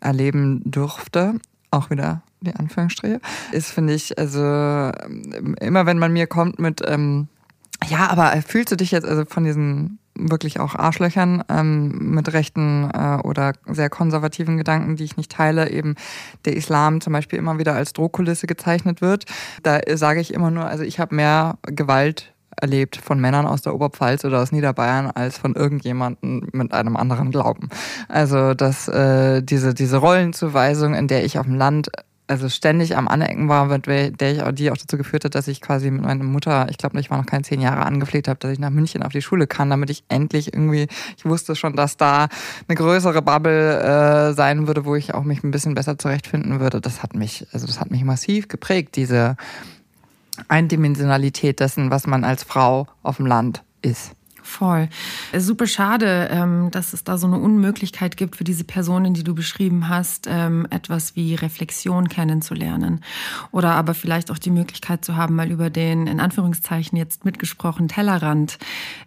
[0.01, 1.35] erleben durfte,
[1.71, 3.21] auch wieder die Anführungsstriche,
[3.53, 7.29] ist, finde ich, also immer wenn man mir kommt mit, ähm,
[7.89, 12.91] ja, aber fühlst du dich jetzt also von diesen wirklich auch Arschlöchern ähm, mit rechten
[12.91, 15.95] äh, oder sehr konservativen Gedanken, die ich nicht teile, eben
[16.45, 19.25] der Islam zum Beispiel immer wieder als Drohkulisse gezeichnet wird.
[19.63, 23.75] Da sage ich immer nur, also ich habe mehr Gewalt erlebt von Männern aus der
[23.75, 27.69] Oberpfalz oder aus Niederbayern als von irgendjemandem mit einem anderen Glauben.
[28.09, 31.89] Also dass äh, diese diese Rollenzuweisung, in der ich auf dem Land
[32.27, 35.49] also ständig am Anecken war, mit der ich auch, die auch dazu geführt hat, dass
[35.49, 38.39] ich quasi mit meiner Mutter, ich glaube, ich war noch keine zehn Jahre angefleht habe,
[38.39, 41.75] dass ich nach München auf die Schule kann, damit ich endlich irgendwie, ich wusste schon,
[41.75, 42.29] dass da
[42.68, 46.81] eine größere Bubble äh, sein würde, wo ich auch mich ein bisschen besser zurechtfinden würde.
[46.81, 49.37] Das hat mich, also das hat mich massiv geprägt, diese
[50.49, 54.12] Eindimensionalität dessen, was man als Frau auf dem Land ist.
[54.53, 54.90] Voll.
[55.38, 59.34] Super schade, ähm, dass es da so eine Unmöglichkeit gibt für diese Personen, die du
[59.34, 63.00] beschrieben hast, ähm, etwas wie Reflexion kennenzulernen.
[63.50, 67.88] Oder aber vielleicht auch die Möglichkeit zu haben, mal über den, in Anführungszeichen jetzt mitgesprochen,
[67.88, 68.59] Tellerrand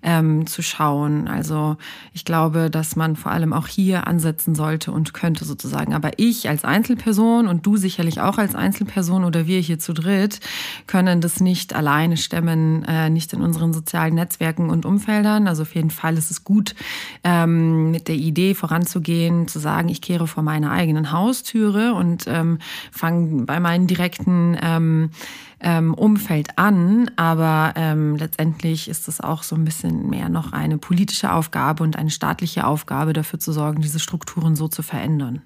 [0.02, 1.28] ähm, zu schauen.
[1.28, 1.78] Also
[2.12, 5.94] ich glaube, dass man vor allem auch hier ansetzen sollte und könnte sozusagen.
[5.94, 10.40] Aber ich als Einzelperson und du sicherlich auch als Einzelperson oder wir hier zu dritt
[10.88, 15.48] können das nicht alleine stemmen, äh, nicht in unseren sozialen Netzwerken und Umfeldern verändern.
[15.48, 16.76] Also auf jeden Fall ist es gut,
[17.24, 22.60] ähm, mit der Idee voranzugehen, zu sagen, ich kehre vor meine eigenen Haustüre und ähm,
[22.92, 25.10] fange bei meinen direkten ähm,
[25.60, 27.12] ähm, Umfeld an.
[27.16, 31.98] Aber ähm, letztendlich ist es auch so ein bisschen mehr noch eine politische Aufgabe und
[31.98, 35.42] eine staatliche Aufgabe, dafür zu sorgen, diese Strukturen so zu verändern.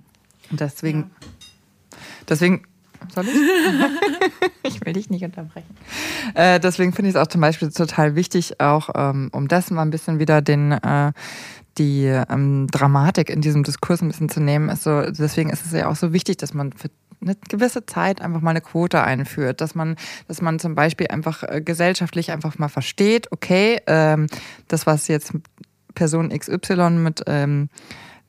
[0.52, 1.12] Und deswegen,
[2.28, 2.64] deswegen
[3.14, 3.36] soll ich?
[4.64, 5.76] ich will dich nicht unterbrechen.
[6.34, 9.82] Äh, deswegen finde ich es auch zum Beispiel total wichtig, auch ähm, um das mal
[9.82, 11.12] ein bisschen wieder den äh,
[11.78, 14.70] die ähm, Dramatik in diesem Diskurs ein bisschen zu nehmen.
[14.70, 16.90] Ist so, deswegen ist es ja auch so wichtig, dass man für
[17.22, 19.96] eine gewisse Zeit einfach mal eine Quote einführt, dass man,
[20.28, 24.28] dass man zum Beispiel einfach äh, gesellschaftlich einfach mal versteht, okay, ähm,
[24.68, 25.34] das was jetzt
[25.96, 27.70] Person XY mit ähm,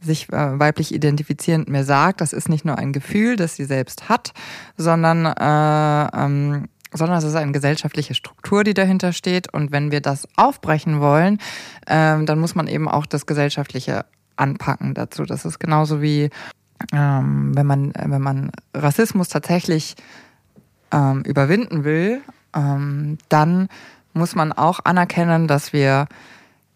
[0.01, 4.09] sich äh, weiblich identifizierend mir sagt, das ist nicht nur ein Gefühl, das sie selbst
[4.09, 4.33] hat,
[4.77, 9.53] sondern, äh, ähm, sondern es ist eine gesellschaftliche Struktur, die dahinter steht.
[9.53, 11.39] Und wenn wir das aufbrechen wollen,
[11.87, 14.05] äh, dann muss man eben auch das Gesellschaftliche
[14.37, 15.25] anpacken dazu.
[15.25, 16.31] Das ist genauso wie
[16.93, 19.97] ähm, wenn man wenn man Rassismus tatsächlich
[20.93, 22.23] ähm, überwinden will,
[22.55, 23.69] ähm, dann
[24.13, 26.07] muss man auch anerkennen, dass wir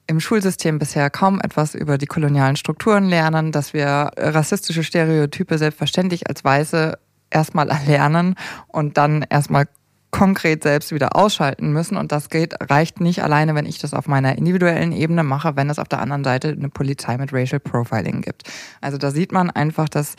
[0.06, 6.28] im Schulsystem bisher kaum etwas über die kolonialen Strukturen lernen, dass wir rassistische Stereotype selbstverständlich
[6.28, 6.98] als Weiße
[7.30, 8.34] erstmal erlernen
[8.68, 9.66] und dann erstmal
[10.14, 11.96] konkret selbst wieder ausschalten müssen.
[11.96, 15.68] Und das geht, reicht nicht alleine, wenn ich das auf meiner individuellen Ebene mache, wenn
[15.68, 18.44] es auf der anderen Seite eine Polizei mit Racial Profiling gibt.
[18.80, 20.14] Also da sieht man einfach, dass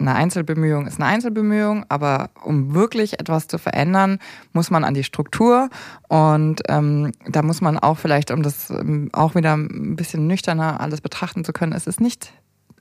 [0.00, 4.18] eine Einzelbemühung ist eine Einzelbemühung, aber um wirklich etwas zu verändern,
[4.52, 5.70] muss man an die Struktur
[6.08, 10.80] und ähm, da muss man auch vielleicht, um das ähm, auch wieder ein bisschen nüchterner
[10.80, 12.32] alles betrachten zu können, es ist nicht,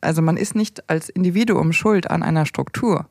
[0.01, 3.05] also man ist nicht als Individuum schuld an einer Struktur.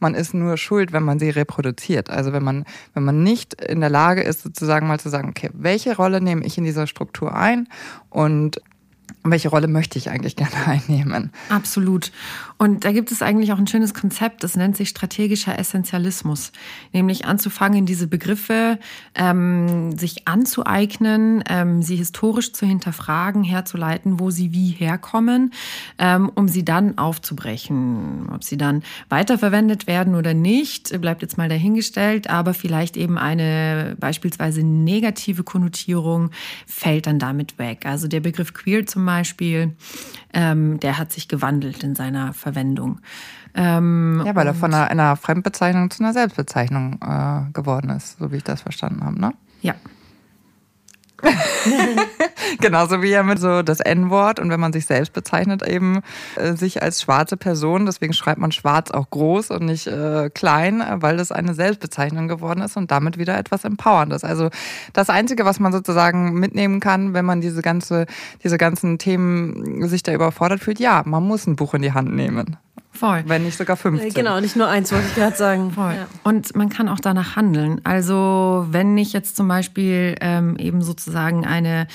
[0.00, 2.10] Man ist nur schuld, wenn man sie reproduziert.
[2.10, 5.50] Also wenn man, wenn man nicht in der Lage ist, sozusagen mal zu sagen, okay,
[5.52, 7.68] welche Rolle nehme ich in dieser Struktur ein
[8.08, 8.60] und
[9.22, 11.30] welche Rolle möchte ich eigentlich gerne einnehmen?
[11.48, 12.12] Absolut.
[12.56, 16.52] Und da gibt es eigentlich auch ein schönes Konzept, das nennt sich strategischer Essentialismus.
[16.92, 18.78] Nämlich anzufangen, diese Begriffe
[19.14, 25.52] ähm, sich anzueignen, ähm, sie historisch zu hinterfragen, herzuleiten, wo sie wie herkommen,
[25.98, 28.28] ähm, um sie dann aufzubrechen.
[28.32, 33.96] Ob sie dann weiterverwendet werden oder nicht, bleibt jetzt mal dahingestellt, aber vielleicht eben eine
[33.98, 36.30] beispielsweise negative Konnotierung
[36.66, 37.86] fällt dann damit weg.
[37.86, 39.76] Also der Begriff queer zum Beispiel,
[40.32, 43.00] ähm, der hat sich gewandelt in seiner Verwendung.
[43.54, 48.30] Ähm, ja, weil er von einer, einer, Fremdbezeichnung zu einer Selbstbezeichnung äh, geworden ist, so
[48.30, 49.32] wie ich das verstanden habe, ne?
[49.62, 49.74] Ja.
[52.60, 56.00] Genauso wie ja mit so das N-Wort und wenn man sich selbst bezeichnet, eben
[56.36, 60.82] äh, sich als schwarze Person, deswegen schreibt man schwarz auch groß und nicht äh, klein,
[60.96, 64.24] weil das eine Selbstbezeichnung geworden ist und damit wieder etwas Empowerndes.
[64.24, 64.50] Also
[64.92, 68.06] das Einzige, was man sozusagen mitnehmen kann, wenn man diese ganze,
[68.42, 72.14] diese ganzen Themen sich da überfordert fühlt, ja, man muss ein Buch in die Hand
[72.14, 72.56] nehmen.
[73.00, 73.22] Voll.
[73.24, 74.10] Wenn nicht sogar 15.
[74.10, 75.70] Äh, genau, nicht nur eins, wollte ich gerade sagen.
[75.74, 75.94] Voll.
[75.94, 76.06] Ja.
[76.22, 77.80] Und man kann auch danach handeln.
[77.82, 81.86] Also wenn ich jetzt zum Beispiel ähm, eben sozusagen eine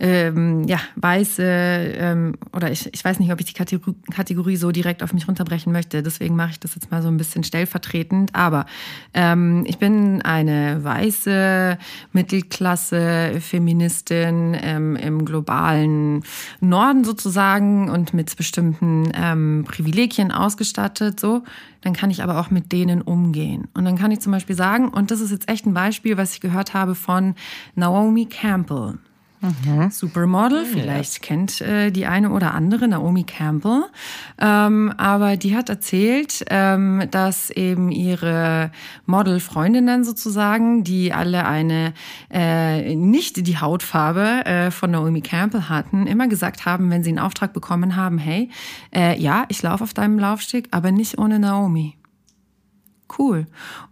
[0.00, 4.70] ähm, ja, weiße, ähm, oder ich, ich weiß nicht, ob ich die Kategorie, Kategorie so
[4.70, 8.34] direkt auf mich runterbrechen möchte, deswegen mache ich das jetzt mal so ein bisschen stellvertretend.
[8.34, 8.66] Aber
[9.14, 11.78] ähm, ich bin eine weiße
[12.12, 16.22] Mittelklasse Feministin ähm, im globalen
[16.60, 21.42] Norden sozusagen und mit bestimmten ähm, Privilegien ausgestattet, so
[21.80, 23.68] dann kann ich aber auch mit denen umgehen.
[23.74, 26.34] Und dann kann ich zum Beispiel sagen, und das ist jetzt echt ein Beispiel, was
[26.34, 27.34] ich gehört habe von
[27.76, 28.98] Naomi Campbell.
[29.40, 29.90] Mhm.
[29.90, 31.20] Supermodel, vielleicht ja.
[31.20, 33.84] kennt äh, die eine oder andere Naomi Campbell,
[34.40, 38.72] ähm, aber die hat erzählt, ähm, dass eben ihre
[39.06, 41.94] Model-Freundinnen sozusagen, die alle eine
[42.32, 47.20] äh, nicht die Hautfarbe äh, von Naomi Campbell hatten, immer gesagt haben, wenn sie einen
[47.20, 48.50] Auftrag bekommen haben, hey,
[48.92, 51.98] äh, ja, ich laufe auf deinem Laufsteg, aber nicht ohne Naomi
[53.18, 53.46] cool.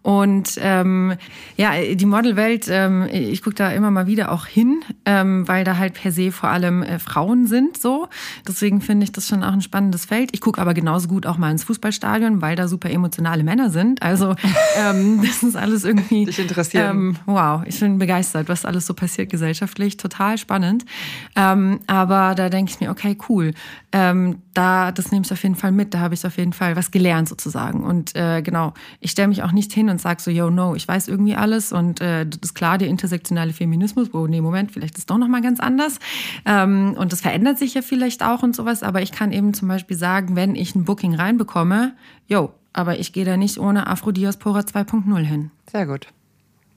[0.07, 1.15] Und ähm,
[1.57, 5.79] ja, die Modelwelt, ähm, ich gucke da immer mal wieder auch hin, ähm, weil da
[5.79, 8.07] halt per se vor allem äh, Frauen sind so.
[8.47, 10.31] Deswegen finde ich das schon auch ein spannendes Feld.
[10.33, 14.01] Ich gucke aber genauso gut auch mal ins Fußballstadion, weil da super emotionale Männer sind.
[14.01, 14.37] Also
[14.79, 16.25] ähm, das ist alles irgendwie.
[16.25, 16.89] Dich interessiert.
[16.89, 19.97] Ähm, wow, ich bin begeistert, was alles so passiert gesellschaftlich.
[19.97, 20.85] Total spannend.
[21.35, 23.55] Ähm, aber da denke ich mir, okay, cool.
[23.91, 25.95] Ähm, da, das nehme ich auf jeden Fall mit.
[25.95, 27.83] Da habe ich auf jeden Fall was gelernt sozusagen.
[27.83, 30.87] Und äh, genau, ich stelle mich auch nicht hin und sage so, yo, no, ich
[30.87, 34.95] weiß irgendwie alles und äh, das ist klar, der intersektionale Feminismus, wo, nee, Moment, vielleicht
[34.95, 35.99] ist es doch nochmal ganz anders.
[36.45, 39.69] Ähm, und das verändert sich ja vielleicht auch und sowas, aber ich kann eben zum
[39.69, 41.95] Beispiel sagen, wenn ich ein Booking reinbekomme,
[42.27, 45.51] yo, aber ich gehe da nicht ohne Afrodiaspora 2.0 hin.
[45.71, 46.09] Sehr gut.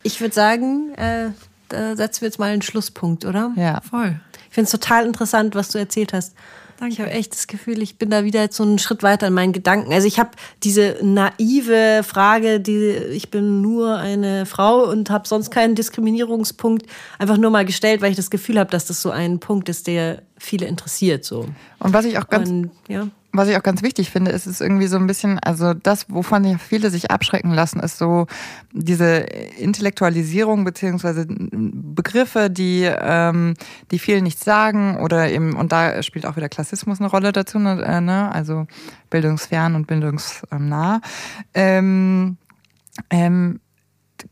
[0.03, 1.31] Ich würde sagen, äh,
[1.67, 3.51] da setzen wir jetzt mal einen Schlusspunkt, oder?
[3.55, 3.81] Ja.
[3.81, 4.19] Voll.
[4.49, 6.35] Ich finde es total interessant, was du erzählt hast.
[6.79, 6.93] Danke.
[6.93, 9.33] Ich habe echt das Gefühl, ich bin da wieder jetzt so einen Schritt weiter in
[9.33, 9.91] meinen Gedanken.
[9.91, 10.31] Also ich habe
[10.63, 16.85] diese naive Frage, die ich bin nur eine Frau und habe sonst keinen Diskriminierungspunkt,
[17.17, 19.87] einfach nur mal gestellt, weil ich das Gefühl habe, dass das so ein Punkt ist,
[19.87, 21.25] der viele interessiert.
[21.25, 21.49] So.
[21.79, 24.59] Und was ich auch ganz und, ja was ich auch ganz wichtig finde, ist es
[24.59, 28.25] irgendwie so ein bisschen, also das, wovon viele sich abschrecken lassen, ist so
[28.71, 29.17] diese
[29.57, 33.53] Intellektualisierung beziehungsweise Begriffe, die ähm,
[33.91, 37.59] die vielen nichts sagen oder eben und da spielt auch wieder Klassismus eine Rolle dazu,
[37.59, 37.83] ne?
[37.83, 38.31] Äh, ne?
[38.31, 38.65] also
[39.09, 41.01] bildungsfern und bildungsnah.
[41.53, 42.37] Ähm,
[43.09, 43.59] ähm,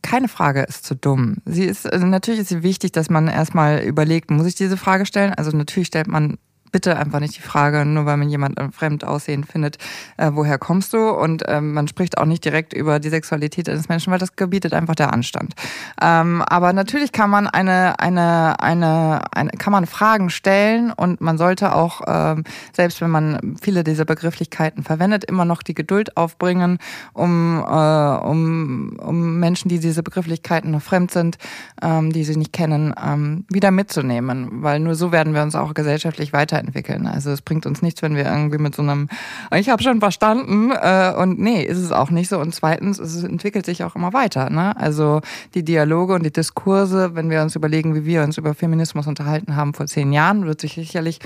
[0.01, 1.37] keine Frage ist zu dumm.
[1.45, 5.05] Sie ist, also natürlich ist sie wichtig, dass man erstmal überlegt, muss ich diese Frage
[5.05, 5.33] stellen?
[5.33, 6.37] Also natürlich stellt man
[6.71, 9.77] bitte einfach nicht die Frage, nur weil man jemanden fremd aussehen findet,
[10.17, 11.09] äh, woher kommst du?
[11.09, 14.73] Und ähm, man spricht auch nicht direkt über die Sexualität eines Menschen, weil das gebietet
[14.73, 15.53] einfach der Anstand.
[16.01, 21.37] Ähm, aber natürlich kann man eine, eine, eine, eine, kann man Fragen stellen und man
[21.37, 22.43] sollte auch, ähm,
[22.73, 26.79] selbst wenn man viele dieser Begrifflichkeiten verwendet, immer noch die Geduld aufbringen,
[27.13, 31.37] um, äh, um, um Menschen, die diese Begrifflichkeiten noch fremd sind,
[31.81, 34.63] ähm, die sie nicht kennen, ähm, wieder mitzunehmen.
[34.63, 37.07] Weil nur so werden wir uns auch gesellschaftlich weiter weiterentwickeln.
[37.07, 39.09] Also es bringt uns nichts, wenn wir irgendwie mit so einem,
[39.55, 42.39] ich habe schon verstanden äh, und nee, ist es auch nicht so.
[42.39, 44.49] Und zweitens, es entwickelt sich auch immer weiter.
[44.49, 44.75] Ne?
[44.77, 45.21] Also
[45.53, 49.55] die Dialoge und die Diskurse, wenn wir uns überlegen, wie wir uns über Feminismus unterhalten
[49.55, 51.19] haben vor zehn Jahren, wird sich sicherlich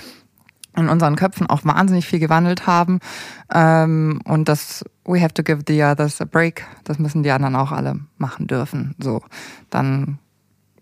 [0.78, 3.00] in unseren Köpfen auch wahnsinnig viel gewandelt haben.
[3.54, 7.56] Ähm, und das We have to give the others a break, das müssen die anderen
[7.56, 8.96] auch alle machen dürfen.
[9.00, 9.22] So,
[9.70, 10.20] dann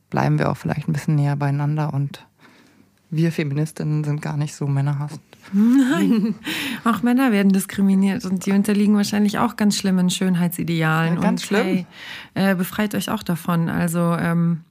[0.10, 2.29] bleiben wir auch vielleicht ein bisschen näher beieinander und
[3.12, 5.22] wir Feministinnen sind gar nicht so männerhassend.
[5.54, 6.36] Nein,
[6.84, 11.16] auch Männer werden diskriminiert und die unterliegen wahrscheinlich auch ganz schlimmen Schönheitsidealen.
[11.16, 11.66] Ja, ganz und, schlimm.
[11.66, 11.86] Hey,
[12.34, 13.70] äh, befreit euch auch davon.
[13.70, 14.62] Also ähm,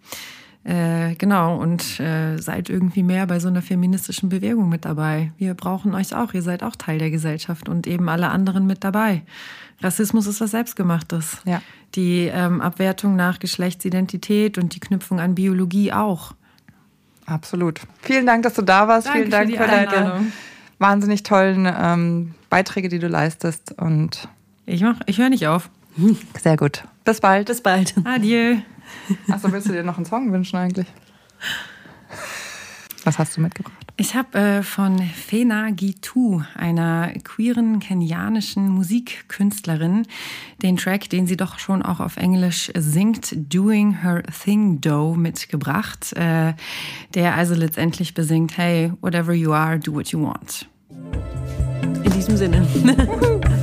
[0.64, 5.32] Äh, genau, und äh, seid irgendwie mehr bei so einer feministischen Bewegung mit dabei.
[5.38, 8.84] Wir brauchen euch auch, ihr seid auch Teil der Gesellschaft und eben alle anderen mit
[8.84, 9.22] dabei.
[9.80, 11.38] Rassismus ist was Selbstgemachtes.
[11.46, 11.62] Ja.
[11.94, 16.34] Die ähm, Abwertung nach Geschlechtsidentität und die Knüpfung an Biologie auch.
[17.28, 17.80] Absolut.
[18.02, 19.06] Vielen Dank, dass du da warst.
[19.06, 20.32] Danke Vielen Dank für für, die deine Einladung.
[20.78, 23.72] wahnsinnig tollen ähm, Beiträge, die du leistest.
[23.78, 24.28] Und
[24.66, 25.68] Ich, mach, ich höre nicht auf.
[26.42, 26.84] sehr gut.
[27.04, 27.46] Bis bald.
[27.48, 27.94] Bis bald.
[28.04, 28.56] Adieu.
[29.30, 30.86] Achso, willst du dir noch einen Song wünschen eigentlich?
[33.04, 33.77] Was hast du mitgebracht?
[34.00, 40.06] Ich habe äh, von Fena Gitu, einer queeren kenianischen Musikkünstlerin,
[40.62, 46.12] den Track, den sie doch schon auch auf Englisch singt, Doing Her Thing Do, mitgebracht,
[46.12, 46.54] äh,
[47.14, 50.68] der also letztendlich besingt, hey, whatever you are, do what you want.
[52.04, 52.64] In diesem Sinne.